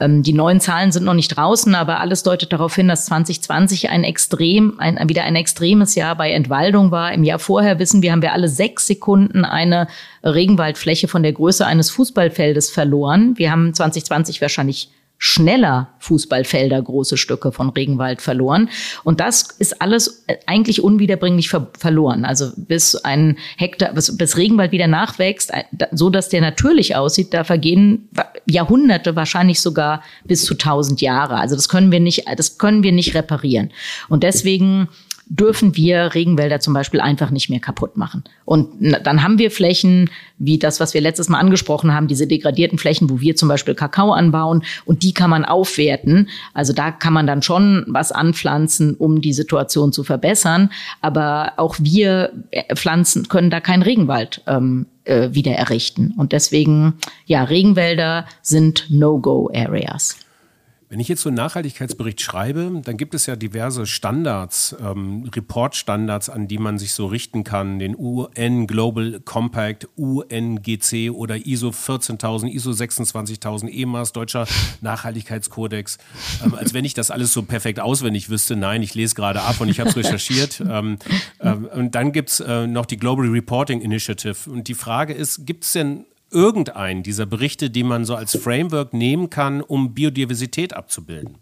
ähm, 0.00 0.22
die 0.22 0.32
neuen 0.32 0.60
Zahlen 0.60 0.92
sind 0.92 1.04
noch 1.04 1.14
nicht 1.14 1.36
draußen, 1.36 1.74
aber 1.74 2.00
alles 2.00 2.22
deutet 2.22 2.52
darauf 2.52 2.74
hin, 2.74 2.88
dass 2.88 3.04
2020 3.06 3.90
ein 3.90 4.02
extrem, 4.02 4.78
ein, 4.78 4.98
wieder 5.08 5.24
ein 5.24 5.36
extremes 5.36 5.94
Jahr 5.94 6.16
bei 6.16 6.32
Entwaldung 6.32 6.90
war. 6.90 7.12
Im 7.12 7.22
Jahr 7.22 7.38
vorher 7.38 7.78
wissen 7.78 8.02
wir, 8.02 8.12
haben 8.12 8.22
wir 8.22 8.32
alle 8.32 8.48
sechs 8.48 8.86
Sekunden 8.86 9.44
eine 9.44 9.88
Regenwaldfläche 10.24 11.06
von 11.06 11.22
der 11.22 11.32
Größe 11.32 11.66
eines 11.66 11.90
Fußballfeldes 11.90 12.70
verloren. 12.70 13.34
Wir 13.36 13.52
haben 13.52 13.74
2020 13.74 14.40
wahrscheinlich 14.40 14.90
schneller 15.22 15.88
Fußballfelder 15.98 16.80
große 16.80 17.18
Stücke 17.18 17.52
von 17.52 17.68
Regenwald 17.68 18.22
verloren. 18.22 18.70
Und 19.04 19.20
das 19.20 19.42
ist 19.58 19.82
alles 19.82 20.24
eigentlich 20.46 20.82
unwiederbringlich 20.82 21.50
ver 21.50 21.68
verloren. 21.78 22.24
Also 22.24 22.50
bis 22.56 22.96
ein 22.96 23.36
Hektar, 23.58 23.92
bis, 23.92 24.16
bis 24.16 24.38
Regenwald 24.38 24.72
wieder 24.72 24.86
nachwächst, 24.86 25.52
so 25.92 26.08
dass 26.08 26.30
der 26.30 26.40
natürlich 26.40 26.96
aussieht, 26.96 27.34
da 27.34 27.44
vergehen 27.44 28.08
Jahrhunderte, 28.46 29.14
wahrscheinlich 29.14 29.60
sogar 29.60 30.02
bis 30.24 30.46
zu 30.46 30.54
tausend 30.54 31.02
Jahre. 31.02 31.36
Also 31.36 31.54
das 31.54 31.68
können 31.68 31.92
wir 31.92 32.00
nicht, 32.00 32.24
das 32.36 32.56
können 32.56 32.82
wir 32.82 32.92
nicht 32.92 33.14
reparieren. 33.14 33.72
Und 34.08 34.22
deswegen 34.22 34.88
dürfen 35.30 35.76
wir 35.76 36.12
Regenwälder 36.14 36.58
zum 36.58 36.74
Beispiel 36.74 37.00
einfach 37.00 37.30
nicht 37.30 37.48
mehr 37.50 37.60
kaputt 37.60 37.96
machen. 37.96 38.24
Und 38.44 38.68
dann 39.04 39.22
haben 39.22 39.38
wir 39.38 39.52
Flächen 39.52 40.10
wie 40.38 40.58
das, 40.58 40.80
was 40.80 40.92
wir 40.92 41.00
letztes 41.00 41.28
Mal 41.28 41.38
angesprochen 41.38 41.94
haben, 41.94 42.08
diese 42.08 42.26
degradierten 42.26 42.78
Flächen, 42.78 43.08
wo 43.08 43.20
wir 43.20 43.36
zum 43.36 43.48
Beispiel 43.48 43.76
Kakao 43.76 44.10
anbauen 44.10 44.64
und 44.86 45.04
die 45.04 45.14
kann 45.14 45.30
man 45.30 45.44
aufwerten. 45.44 46.28
Also 46.52 46.72
da 46.72 46.90
kann 46.90 47.12
man 47.12 47.28
dann 47.28 47.42
schon 47.42 47.84
was 47.86 48.10
anpflanzen, 48.10 48.96
um 48.96 49.20
die 49.20 49.32
Situation 49.32 49.92
zu 49.92 50.02
verbessern. 50.02 50.70
Aber 51.00 51.52
auch 51.58 51.76
wir 51.78 52.32
äh, 52.50 52.74
Pflanzen 52.74 53.28
können 53.28 53.50
da 53.50 53.60
keinen 53.60 53.82
Regenwald 53.82 54.42
ähm, 54.48 54.86
äh, 55.04 55.28
wieder 55.32 55.52
errichten. 55.52 56.12
Und 56.16 56.32
deswegen, 56.32 56.94
ja, 57.26 57.44
Regenwälder 57.44 58.26
sind 58.42 58.86
No-Go-Areas. 58.90 60.16
Wenn 60.90 60.98
ich 60.98 61.06
jetzt 61.06 61.22
so 61.22 61.28
einen 61.28 61.36
Nachhaltigkeitsbericht 61.36 62.20
schreibe, 62.20 62.82
dann 62.84 62.96
gibt 62.96 63.14
es 63.14 63.26
ja 63.26 63.36
diverse 63.36 63.86
Standards, 63.86 64.74
ähm, 64.84 65.30
Report-Standards, 65.32 66.28
an 66.28 66.48
die 66.48 66.58
man 66.58 66.80
sich 66.80 66.94
so 66.94 67.06
richten 67.06 67.44
kann. 67.44 67.78
Den 67.78 67.94
UN 67.96 68.66
Global 68.66 69.20
Compact, 69.24 69.86
UNGC 69.94 71.10
oder 71.12 71.46
ISO 71.46 71.70
14000, 71.70 72.52
ISO 72.52 72.72
26000, 72.72 73.72
EMAS, 73.72 74.12
Deutscher 74.12 74.48
Nachhaltigkeitskodex. 74.80 75.98
Ähm, 76.44 76.56
als 76.56 76.74
wenn 76.74 76.84
ich 76.84 76.94
das 76.94 77.12
alles 77.12 77.32
so 77.32 77.42
perfekt 77.42 77.78
auswendig 77.78 78.28
wüsste. 78.28 78.56
Nein, 78.56 78.82
ich 78.82 78.96
lese 78.96 79.14
gerade 79.14 79.42
ab 79.42 79.60
und 79.60 79.68
ich 79.68 79.78
habe 79.78 79.90
es 79.90 79.96
recherchiert. 79.96 80.60
ähm, 80.68 80.98
ähm, 81.40 81.66
und 81.66 81.94
dann 81.94 82.10
gibt's 82.10 82.40
äh, 82.40 82.66
noch 82.66 82.86
die 82.86 82.96
Global 82.96 83.28
Reporting 83.28 83.80
Initiative. 83.80 84.50
Und 84.50 84.66
die 84.66 84.74
Frage 84.74 85.12
ist, 85.12 85.46
gibt 85.46 85.62
es 85.62 85.70
denn 85.70 86.04
irgendeinen 86.30 87.02
dieser 87.02 87.26
Berichte, 87.26 87.70
die 87.70 87.82
man 87.82 88.04
so 88.04 88.14
als 88.14 88.36
Framework 88.36 88.92
nehmen 88.92 89.30
kann, 89.30 89.60
um 89.60 89.94
Biodiversität 89.94 90.74
abzubilden? 90.74 91.38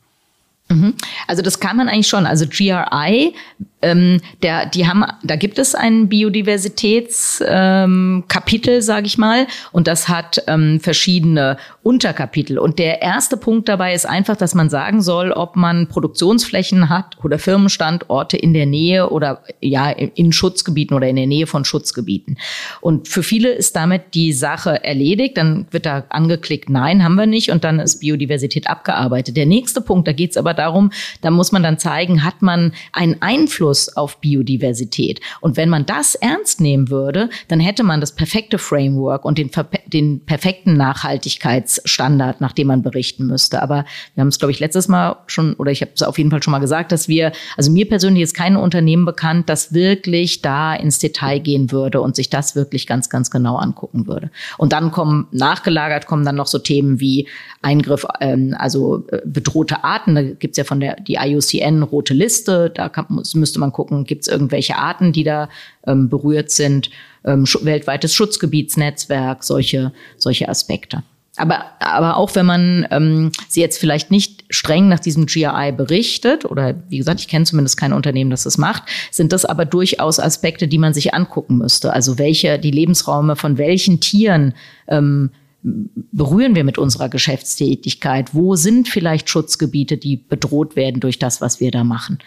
Mhm. 0.68 0.94
Also 1.26 1.42
das 1.42 1.60
kann 1.60 1.76
man 1.76 1.88
eigentlich 1.88 2.08
schon. 2.08 2.26
Also 2.26 2.46
GRI, 2.46 3.34
ähm, 3.80 4.20
der, 4.42 4.66
die 4.66 4.88
haben, 4.88 5.04
da 5.22 5.36
gibt 5.36 5.58
es 5.58 5.74
ein 5.74 6.08
Biodiversitätskapitel, 6.08 8.74
ähm, 8.74 8.82
sage 8.82 9.06
ich 9.06 9.18
mal, 9.18 9.46
und 9.72 9.86
das 9.86 10.08
hat 10.08 10.42
ähm, 10.48 10.80
verschiedene 10.80 11.58
Unterkapitel. 11.82 12.58
Und 12.58 12.78
der 12.78 13.02
erste 13.02 13.36
Punkt 13.36 13.68
dabei 13.68 13.94
ist 13.94 14.04
einfach, 14.04 14.36
dass 14.36 14.54
man 14.54 14.68
sagen 14.68 15.00
soll, 15.00 15.32
ob 15.32 15.56
man 15.56 15.86
Produktionsflächen 15.86 16.88
hat 16.88 17.16
oder 17.22 17.38
Firmenstandorte 17.38 18.36
in 18.36 18.52
der 18.52 18.66
Nähe 18.66 19.10
oder 19.10 19.42
ja 19.60 19.90
in 19.90 20.32
Schutzgebieten 20.32 20.96
oder 20.96 21.08
in 21.08 21.16
der 21.16 21.26
Nähe 21.26 21.46
von 21.46 21.64
Schutzgebieten. 21.64 22.38
Und 22.80 23.08
für 23.08 23.22
viele 23.22 23.50
ist 23.50 23.76
damit 23.76 24.14
die 24.14 24.32
Sache 24.32 24.84
erledigt. 24.84 25.38
Dann 25.38 25.66
wird 25.70 25.86
da 25.86 26.04
angeklickt, 26.08 26.68
nein, 26.68 27.04
haben 27.04 27.14
wir 27.14 27.26
nicht, 27.26 27.50
und 27.50 27.64
dann 27.64 27.78
ist 27.78 28.00
Biodiversität 28.00 28.68
abgearbeitet. 28.68 29.36
Der 29.36 29.46
nächste 29.46 29.80
Punkt, 29.80 30.08
da 30.08 30.12
geht 30.12 30.32
es 30.32 30.36
aber 30.36 30.52
darum, 30.58 30.90
da 31.20 31.30
muss 31.30 31.52
man 31.52 31.62
dann 31.62 31.78
zeigen, 31.78 32.24
hat 32.24 32.42
man 32.42 32.72
einen 32.92 33.20
Einfluss 33.20 33.96
auf 33.96 34.20
Biodiversität. 34.20 35.20
Und 35.40 35.56
wenn 35.56 35.68
man 35.68 35.86
das 35.86 36.14
ernst 36.14 36.60
nehmen 36.60 36.90
würde, 36.90 37.30
dann 37.48 37.60
hätte 37.60 37.82
man 37.82 38.00
das 38.00 38.12
perfekte 38.12 38.58
Framework 38.58 39.24
und 39.24 39.38
den, 39.38 39.50
den 39.86 40.20
perfekten 40.24 40.76
Nachhaltigkeitsstandard, 40.76 42.40
nach 42.40 42.52
dem 42.52 42.68
man 42.68 42.82
berichten 42.82 43.26
müsste. 43.26 43.62
Aber 43.62 43.84
wir 44.14 44.20
haben 44.20 44.28
es, 44.28 44.38
glaube 44.38 44.52
ich, 44.52 44.60
letztes 44.60 44.88
Mal 44.88 45.16
schon, 45.26 45.54
oder 45.54 45.70
ich 45.70 45.80
habe 45.80 45.92
es 45.94 46.02
auf 46.02 46.18
jeden 46.18 46.30
Fall 46.30 46.42
schon 46.42 46.52
mal 46.52 46.58
gesagt, 46.58 46.92
dass 46.92 47.08
wir, 47.08 47.32
also 47.56 47.70
mir 47.70 47.88
persönlich 47.88 48.22
ist 48.22 48.34
kein 48.34 48.56
Unternehmen 48.56 49.04
bekannt, 49.04 49.48
das 49.48 49.72
wirklich 49.72 50.42
da 50.42 50.74
ins 50.74 50.98
Detail 50.98 51.38
gehen 51.38 51.70
würde 51.70 52.00
und 52.00 52.16
sich 52.16 52.30
das 52.30 52.56
wirklich 52.56 52.86
ganz, 52.86 53.08
ganz 53.10 53.30
genau 53.30 53.56
angucken 53.56 54.06
würde. 54.06 54.30
Und 54.56 54.72
dann 54.72 54.90
kommen, 54.90 55.28
nachgelagert 55.30 56.06
kommen 56.06 56.24
dann 56.24 56.36
noch 56.36 56.46
so 56.46 56.58
Themen 56.58 57.00
wie 57.00 57.28
Eingriff, 57.62 58.06
ähm, 58.20 58.54
also 58.58 59.06
äh, 59.08 59.20
bedrohte 59.24 59.84
Arten. 59.84 60.14
Da 60.14 60.22
gibt's 60.48 60.56
ja 60.56 60.64
von 60.64 60.80
der 60.80 60.96
die 60.96 61.18
IUCN 61.20 61.82
rote 61.82 62.14
Liste. 62.14 62.70
Da 62.70 62.88
kann, 62.88 63.04
muss, 63.10 63.34
müsste 63.34 63.60
man 63.60 63.70
gucken, 63.70 64.04
gibt's 64.04 64.28
irgendwelche 64.28 64.76
Arten, 64.76 65.12
die 65.12 65.24
da 65.24 65.50
ähm, 65.86 66.08
berührt 66.08 66.50
sind. 66.50 66.88
Ähm, 67.24 67.44
weltweites 67.44 68.14
Schutzgebietsnetzwerk, 68.14 69.44
solche, 69.44 69.92
solche 70.16 70.48
Aspekte. 70.48 71.02
Aber, 71.36 71.66
aber 71.78 72.16
auch 72.16 72.34
wenn 72.34 72.46
man 72.46 72.86
ähm, 72.90 73.30
sie 73.48 73.60
jetzt 73.60 73.78
vielleicht 73.78 74.10
nicht 74.10 74.44
streng 74.48 74.88
nach 74.88 74.98
diesem 74.98 75.26
GRI 75.26 75.70
berichtet, 75.72 76.46
oder 76.46 76.74
wie 76.88 76.98
gesagt, 76.98 77.20
ich 77.20 77.28
kenne 77.28 77.44
zumindest 77.44 77.76
kein 77.76 77.92
Unternehmen, 77.92 78.30
das 78.30 78.44
das 78.44 78.56
macht, 78.56 78.84
sind 79.10 79.32
das 79.32 79.44
aber 79.44 79.66
durchaus 79.66 80.18
Aspekte, 80.18 80.66
die 80.66 80.78
man 80.78 80.94
sich 80.94 81.12
angucken 81.12 81.58
müsste. 81.58 81.92
Also 81.92 82.18
welche, 82.18 82.58
die 82.58 82.70
Lebensräume 82.70 83.36
von 83.36 83.58
welchen 83.58 84.00
Tieren 84.00 84.54
ähm, 84.88 85.30
berühren 85.62 86.54
wir 86.54 86.64
mit 86.64 86.78
unserer 86.78 87.08
Geschäftstätigkeit? 87.08 88.34
Wo 88.34 88.56
sind 88.56 88.88
vielleicht 88.88 89.28
Schutzgebiete, 89.28 89.96
die 89.96 90.16
bedroht 90.16 90.76
werden 90.76 91.00
durch 91.00 91.18
das, 91.18 91.40
was 91.40 91.60
wir 91.60 91.70
da 91.70 91.84
machen? 91.84 92.18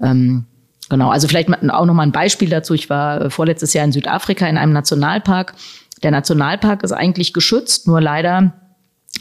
Ähm, 0.00 0.44
genau, 0.88 1.10
also 1.10 1.28
vielleicht 1.28 1.50
auch 1.70 1.86
noch 1.86 1.94
mal 1.94 2.04
ein 2.04 2.12
Beispiel 2.12 2.48
dazu. 2.48 2.74
Ich 2.74 2.88
war 2.88 3.30
vorletztes 3.30 3.74
Jahr 3.74 3.84
in 3.84 3.92
Südafrika 3.92 4.46
in 4.46 4.56
einem 4.56 4.72
Nationalpark 4.72 5.54
der 6.02 6.10
Nationalpark 6.10 6.82
ist 6.82 6.92
eigentlich 6.92 7.32
geschützt, 7.32 7.86
nur 7.86 8.00
leider 8.00 8.54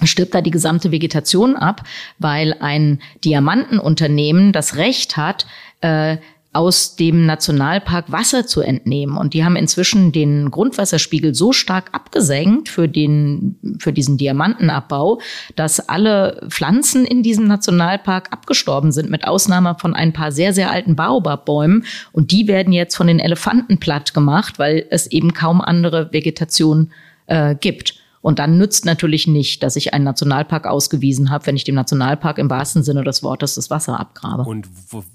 stirbt 0.03 0.33
da 0.33 0.41
die 0.41 0.51
gesamte 0.51 0.91
Vegetation 0.91 1.55
ab, 1.55 1.83
weil 2.19 2.55
ein 2.59 3.01
Diamantenunternehmen 3.25 4.53
das 4.53 4.75
Recht 4.75 5.17
hat, 5.17 5.45
äh, 5.81 6.17
aus 6.51 6.95
dem 6.95 7.27
Nationalpark 7.27 8.12
Wasser 8.12 8.47
zu 8.47 8.62
entnehmen. 8.62 9.17
Und 9.17 9.35
die 9.35 9.43
haben 9.43 9.55
inzwischen 9.55 10.12
den 10.12 10.49
Grundwasserspiegel 10.49 11.35
so 11.35 11.53
stark 11.53 11.89
abgesenkt 11.91 12.69
für 12.69 12.88
den, 12.88 13.59
für 13.79 13.93
diesen 13.93 14.17
Diamantenabbau, 14.17 15.21
dass 15.55 15.79
alle 15.89 16.47
Pflanzen 16.49 17.05
in 17.05 17.21
diesem 17.21 17.45
Nationalpark 17.45 18.33
abgestorben 18.33 18.91
sind, 18.91 19.12
mit 19.12 19.27
Ausnahme 19.27 19.75
von 19.79 19.93
ein 19.93 20.12
paar 20.12 20.31
sehr, 20.31 20.53
sehr 20.53 20.71
alten 20.71 20.95
Baobabbäumen. 20.95 21.85
Und 22.13 22.31
die 22.31 22.47
werden 22.47 22.73
jetzt 22.73 22.95
von 22.95 23.05
den 23.05 23.19
Elefanten 23.19 23.77
platt 23.79 24.15
gemacht, 24.15 24.57
weil 24.57 24.85
es 24.89 25.05
eben 25.07 25.35
kaum 25.35 25.62
andere 25.62 26.12
Vegetation 26.12 26.91
äh, 27.27 27.53
gibt. 27.53 27.93
Und 28.21 28.39
dann 28.39 28.58
nützt 28.58 28.86
natürlich 28.86 29.27
nicht, 29.27 29.63
dass 29.63 29.75
ich 29.75 29.93
einen 29.93 30.03
Nationalpark 30.03 30.65
ausgewiesen 30.65 31.29
habe, 31.29 31.45
wenn 31.45 31.55
ich 31.55 31.63
dem 31.63 31.75
Nationalpark 31.75 32.38
im 32.38 32.49
wahrsten 32.49 32.84
Sinne 32.84 33.03
des 33.03 33.23
Wortes 33.23 33.55
das 33.55 33.69
Wasser 33.69 33.99
abgrabe. 33.99 34.43
Und 34.43 34.67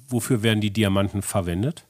wofür 0.08 0.42
werden 0.42 0.60
die 0.60 0.70
Diamanten 0.70 1.22
verwendet? 1.22 1.84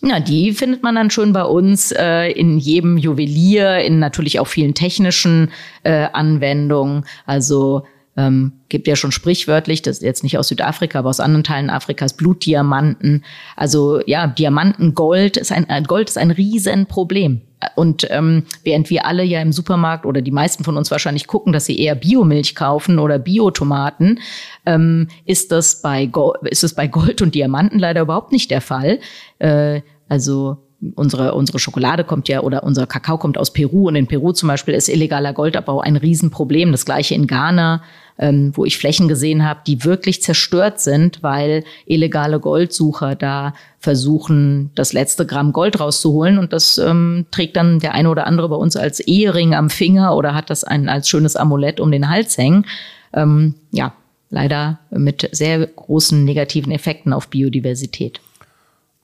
Ja, 0.00 0.20
die 0.20 0.52
findet 0.52 0.84
man 0.84 0.94
dann 0.94 1.10
schon 1.10 1.32
bei 1.32 1.42
uns 1.42 1.90
äh, 1.90 2.30
in 2.30 2.58
jedem 2.58 2.96
Juwelier, 2.98 3.78
in 3.78 3.98
natürlich 3.98 4.38
auch 4.38 4.46
vielen 4.46 4.74
technischen 4.74 5.50
äh, 5.82 6.06
Anwendungen. 6.12 7.04
Also 7.26 7.84
ähm, 8.18 8.52
gibt 8.68 8.88
ja 8.88 8.96
schon 8.96 9.12
sprichwörtlich, 9.12 9.80
das 9.80 9.98
ist 9.98 10.02
jetzt 10.02 10.24
nicht 10.24 10.36
aus 10.38 10.48
Südafrika, 10.48 10.98
aber 10.98 11.08
aus 11.08 11.20
anderen 11.20 11.44
Teilen 11.44 11.70
Afrikas, 11.70 12.14
Blutdiamanten. 12.14 13.24
Also 13.54 14.00
ja, 14.06 14.26
Diamantengold 14.26 15.36
ist 15.36 15.52
ein 15.52 15.68
äh, 15.70 15.82
Gold 15.82 16.08
ist 16.08 16.18
ein 16.18 16.32
Riesenproblem. 16.32 17.42
Und 17.76 18.08
ähm, 18.10 18.44
während 18.64 18.90
wir 18.90 19.06
alle 19.06 19.22
ja 19.22 19.40
im 19.40 19.52
Supermarkt 19.52 20.04
oder 20.04 20.20
die 20.20 20.32
meisten 20.32 20.64
von 20.64 20.76
uns 20.76 20.90
wahrscheinlich 20.90 21.28
gucken, 21.28 21.52
dass 21.52 21.66
sie 21.66 21.78
eher 21.78 21.94
Biomilch 21.94 22.56
kaufen 22.56 22.98
oder 22.98 23.20
Biotomaten, 23.20 24.18
ähm, 24.66 25.08
ist 25.24 25.52
das 25.52 25.80
bei 25.80 26.10
ist 26.50 26.64
es 26.64 26.74
bei 26.74 26.88
Gold 26.88 27.22
und 27.22 27.36
Diamanten 27.36 27.78
leider 27.78 28.00
überhaupt 28.00 28.32
nicht 28.32 28.50
der 28.50 28.60
Fall. 28.60 28.98
Äh, 29.38 29.82
also 30.08 30.58
unsere, 30.94 31.34
unsere 31.34 31.58
Schokolade 31.58 32.04
kommt 32.04 32.28
ja 32.28 32.40
oder 32.40 32.62
unser 32.62 32.86
Kakao 32.86 33.18
kommt 33.18 33.36
aus 33.36 33.52
Peru 33.52 33.88
und 33.88 33.96
in 33.96 34.06
Peru 34.06 34.32
zum 34.32 34.48
Beispiel 34.48 34.74
ist 34.74 34.88
illegaler 34.88 35.32
Goldabbau 35.32 35.80
ein 35.80 35.96
Riesenproblem. 35.96 36.70
Das 36.70 36.84
gleiche 36.84 37.14
in 37.14 37.26
Ghana, 37.26 37.82
ähm, 38.18 38.52
wo 38.54 38.64
ich 38.64 38.78
Flächen 38.78 39.08
gesehen 39.08 39.44
habe, 39.44 39.60
die 39.66 39.84
wirklich 39.84 40.22
zerstört 40.22 40.80
sind, 40.80 41.22
weil 41.22 41.64
illegale 41.86 42.38
Goldsucher 42.38 43.16
da 43.16 43.54
versuchen, 43.80 44.70
das 44.76 44.92
letzte 44.92 45.26
Gramm 45.26 45.52
Gold 45.52 45.80
rauszuholen 45.80 46.38
und 46.38 46.52
das 46.52 46.78
ähm, 46.78 47.26
trägt 47.30 47.56
dann 47.56 47.80
der 47.80 47.94
eine 47.94 48.10
oder 48.10 48.26
andere 48.26 48.48
bei 48.48 48.56
uns 48.56 48.76
als 48.76 49.00
Ehering 49.00 49.54
am 49.54 49.70
Finger 49.70 50.16
oder 50.16 50.34
hat 50.34 50.48
das 50.48 50.62
ein, 50.62 50.88
als 50.88 51.08
schönes 51.08 51.34
Amulett 51.34 51.80
um 51.80 51.90
den 51.90 52.08
Hals 52.08 52.38
hängen. 52.38 52.66
Ähm, 53.12 53.54
ja, 53.72 53.94
leider 54.30 54.78
mit 54.90 55.28
sehr 55.32 55.66
großen 55.66 56.24
negativen 56.24 56.72
Effekten 56.72 57.12
auf 57.12 57.28
Biodiversität. 57.28 58.20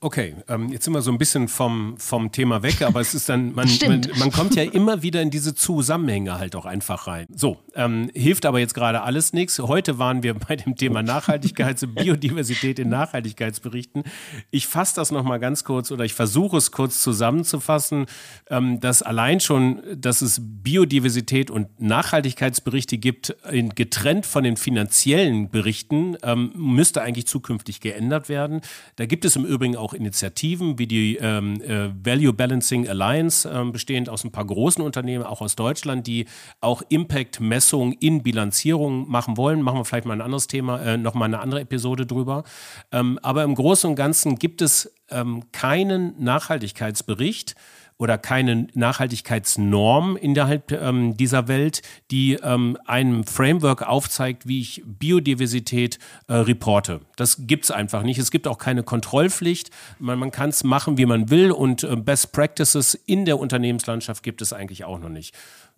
Okay, 0.05 0.35
ähm, 0.49 0.69
jetzt 0.69 0.85
sind 0.85 0.93
wir 0.93 1.01
so 1.01 1.11
ein 1.11 1.17
bisschen 1.17 1.49
vom, 1.49 1.97
vom 1.97 2.31
Thema 2.31 2.63
weg, 2.63 2.83
aber 2.83 3.01
es 3.01 3.15
ist 3.15 3.31
dann, 3.31 3.53
man, 3.55 3.67
man, 3.89 4.03
man, 4.19 4.31
kommt 4.31 4.55
ja 4.55 4.63
immer 4.63 5.01
wieder 5.01 5.23
in 5.23 5.31
diese 5.31 5.55
Zusammenhänge 5.55 6.39
halt 6.39 6.55
auch 6.57 6.67
einfach 6.67 7.07
rein. 7.07 7.27
So, 7.35 7.57
ähm, 7.75 8.11
hilft 8.13 8.45
aber 8.45 8.59
jetzt 8.59 8.75
gerade 8.75 9.01
alles 9.01 9.33
nichts. 9.33 9.59
Heute 9.59 9.99
waren 9.99 10.23
wir 10.23 10.35
bei 10.35 10.57
dem 10.57 10.77
Thema 10.77 11.03
Nachhaltigkeit, 11.03 11.83
und 11.83 11.95
Biodiversität 11.95 12.79
in 12.81 12.91
Nachhaltigkeitsberichten. 12.91 14.03
Ich 14.51 14.67
fasse 14.67 14.95
das 14.97 15.11
nochmal 15.11 15.41
ganz 15.41 15.65
kurz 15.65 15.91
oder 15.91 16.05
ich 16.05 16.13
versuche 16.13 16.59
es 16.59 16.71
kurz 16.71 17.01
zusammenzufassen, 17.03 18.05
ähm, 18.51 18.81
dass 18.81 19.01
allein 19.01 19.41
schon, 19.41 19.81
dass 19.97 20.21
es 20.21 20.39
Biodiversität 20.43 21.51
und 21.51 21.81
Nachhaltigkeitsberichte 21.81 22.99
gibt, 22.99 23.31
in, 23.51 23.71
getrennt 23.71 24.27
von 24.27 24.45
den 24.45 24.59
finanziellen 24.59 25.49
Berichten, 25.49 26.19
ähm, 26.23 26.53
müsste 26.55 27.01
eigentlich 27.01 27.27
zukünftig 27.27 27.81
geändert 27.81 28.29
werden. 28.29 28.61
Da 28.97 29.07
gibt 29.07 29.25
es 29.25 29.35
im 29.37 29.47
Übrigen 29.47 29.77
auch 29.77 29.94
Initiativen 29.95 30.79
wie 30.79 30.87
die 30.87 31.17
ähm, 31.17 31.61
äh, 31.63 31.91
Value 32.05 32.33
Balancing 32.33 32.89
Alliance, 32.89 33.49
äh, 33.49 33.71
bestehend 33.71 34.09
aus 34.09 34.25
ein 34.25 34.33
paar 34.33 34.47
großen 34.47 34.83
Unternehmen, 34.83 35.25
auch 35.25 35.41
aus 35.41 35.57
Deutschland, 35.57 36.07
die 36.07 36.27
auch 36.61 36.83
Impact-Messung 36.89 37.93
in 37.93 38.23
Bilanzierung 38.23 39.09
machen 39.09 39.37
wollen. 39.37 39.63
Machen 39.63 39.79
wir 39.79 39.85
vielleicht 39.85 40.07
mal 40.07 40.15
ein 40.15 40.21
anderes 40.21 40.47
Thema, 40.47 40.81
äh, 40.81 40.97
nochmal 40.97 41.27
eine 41.27 41.41
andere 41.41 41.61
Episode 41.61 42.07
drüber. 42.07 42.45
Ähm, 42.93 43.19
aber 43.23 43.45
im 43.45 43.55
Großen 43.55 43.89
und 43.89 43.97
Ganzen 43.97 44.37
gibt 44.37 44.63
es 44.63 44.93
ähm, 45.11 45.45
keinen 45.53 46.23
Nachhaltigkeitsbericht, 46.23 47.55
oder 47.97 48.19
keine 48.19 48.67
Nachhaltigkeitsnorm 48.75 50.17
innerhalb 50.17 50.73
ähm, 50.73 51.17
dieser 51.17 51.47
Welt, 51.47 51.83
die 52.11 52.35
ähm, 52.35 52.77
einem 52.87 53.25
Framework 53.25 53.83
aufzeigt, 53.83 54.49
wie 54.49 54.61
ich 54.61 54.83
Biodiversität 54.85 55.99
äh, 56.27 56.35
reporte. 56.35 57.01
Das 57.17 57.47
gibt 57.47 57.65
es 57.65 57.71
einfach 57.71 58.03
nicht. 58.03 58.19
Es 58.19 58.31
gibt 58.31 58.49
auch 58.49 58.59
keine 58.59 58.83
Kontrollpflicht. 58.83 59.71
Man, 59.99 60.19
man 60.19 60.33
kann 60.33 60.51
es 60.51 60.65
machen, 60.65 60.99
wie 60.99 61.07
man 61.07 61.31
will 61.31 61.53
und 61.53 61.85
äh, 61.85 61.95
Best 61.97 62.33
Practices 62.33 62.95
in 62.95 63.25
der 63.25 63.39
Unternehmenslandschaft 63.39 64.23
gibt 64.23 64.43
es 64.43 64.53
eigentlich 64.53 64.85
auch 64.85 64.99
noch 64.99 65.09
nicht. 65.09 65.35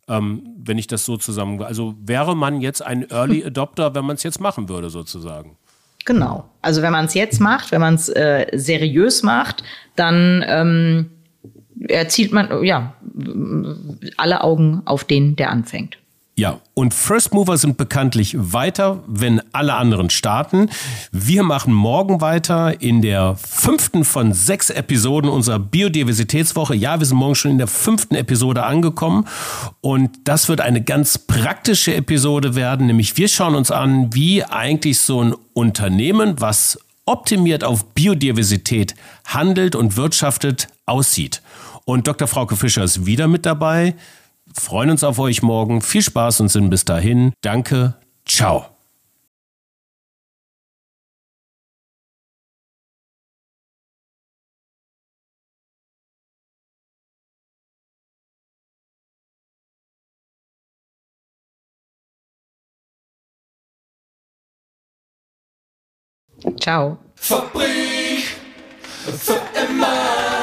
Ähm, 0.09 0.55
wenn 0.57 0.79
ich 0.79 0.87
das 0.87 1.05
so 1.05 1.17
zusammen. 1.17 1.63
Also 1.63 1.97
wäre 2.01 2.35
man 2.35 2.61
jetzt 2.61 2.81
ein 2.81 3.11
Early 3.11 3.45
Adopter, 3.47 3.95
wenn 3.95 4.07
man 4.07 4.17
es 4.17 4.23
jetzt 4.23 4.41
machen 4.41 4.69
würde, 4.71 4.89
sozusagen. 4.89 5.59
Genau. 6.07 6.49
Also 6.63 6.83
wenn 6.83 6.93
man 6.93 7.07
es 7.07 7.15
jetzt 7.15 7.41
macht, 7.41 7.73
wenn 7.73 7.81
man 7.81 7.97
es 7.97 8.09
äh, 8.09 8.47
seriös 8.53 9.23
macht, 9.25 9.65
dann 9.97 10.45
ähm, 10.47 11.11
erzielt 11.89 12.33
man, 12.33 12.65
ja, 12.65 12.95
alle 14.17 14.43
Augen 14.43 14.83
auf 14.85 15.05
den, 15.05 15.37
der 15.37 15.51
anfängt. 15.51 15.99
Ja, 16.39 16.61
und 16.75 16.93
First 16.93 17.33
Mover 17.33 17.57
sind 17.57 17.79
bekanntlich 17.79 18.37
weiter, 18.37 19.03
wenn 19.07 19.41
alle 19.53 19.73
anderen 19.73 20.11
starten. 20.11 20.69
Wir 21.11 21.43
machen 21.43 21.73
morgen 21.73 22.21
weiter 22.21 22.83
in 22.83 23.01
der 23.01 23.37
fünften 23.37 24.05
von 24.05 24.35
sechs 24.35 24.69
Episoden 24.69 25.31
unserer 25.31 25.59
Biodiversitätswoche. 25.59 26.75
Ja, 26.75 26.99
wir 26.99 27.07
sind 27.07 27.17
morgen 27.17 27.37
schon 27.37 27.53
in 27.53 27.59
der 27.59 27.69
fünften 27.69 28.15
Episode 28.17 28.65
angekommen. 28.65 29.27
Und 29.81 30.11
das 30.25 30.51
wird 30.51 30.61
eine 30.61 30.83
ganz 30.83 31.17
praktische 31.17 31.95
Episode 31.95 32.55
werden, 32.55 32.87
nämlich 32.87 33.17
wir 33.17 33.29
schauen 33.29 33.55
uns 33.55 33.71
an, 33.71 34.13
wie 34.13 34.45
eigentlich 34.45 34.99
so 35.01 35.25
ein 35.25 35.35
Unternehmen, 35.55 36.39
was 36.39 36.79
optimiert 37.07 37.65
auf 37.65 37.95
Biodiversität 37.95 38.95
handelt 39.25 39.75
und 39.75 39.97
wirtschaftet, 39.97 40.69
aussieht. 40.87 41.43
Und 41.85 42.07
Dr. 42.07 42.27
Frauke 42.27 42.57
Fischer 42.57 42.85
ist 42.85 43.07
wieder 43.07 43.29
mit 43.29 43.47
dabei. 43.47 43.95
Freuen 44.55 44.91
uns 44.91 45.05
auf 45.05 45.19
euch 45.19 45.43
morgen. 45.43 45.83
Viel 45.83 46.03
Spaß 46.03 46.41
und 46.41 46.49
sind 46.49 46.71
bis 46.71 46.85
dahin. 46.85 47.33
Danke. 47.43 47.95
Ciao. 48.25 48.67
Ciao. 66.61 66.99
Fabrik 67.15 68.37
für 69.05 69.41
immer. 69.55 70.36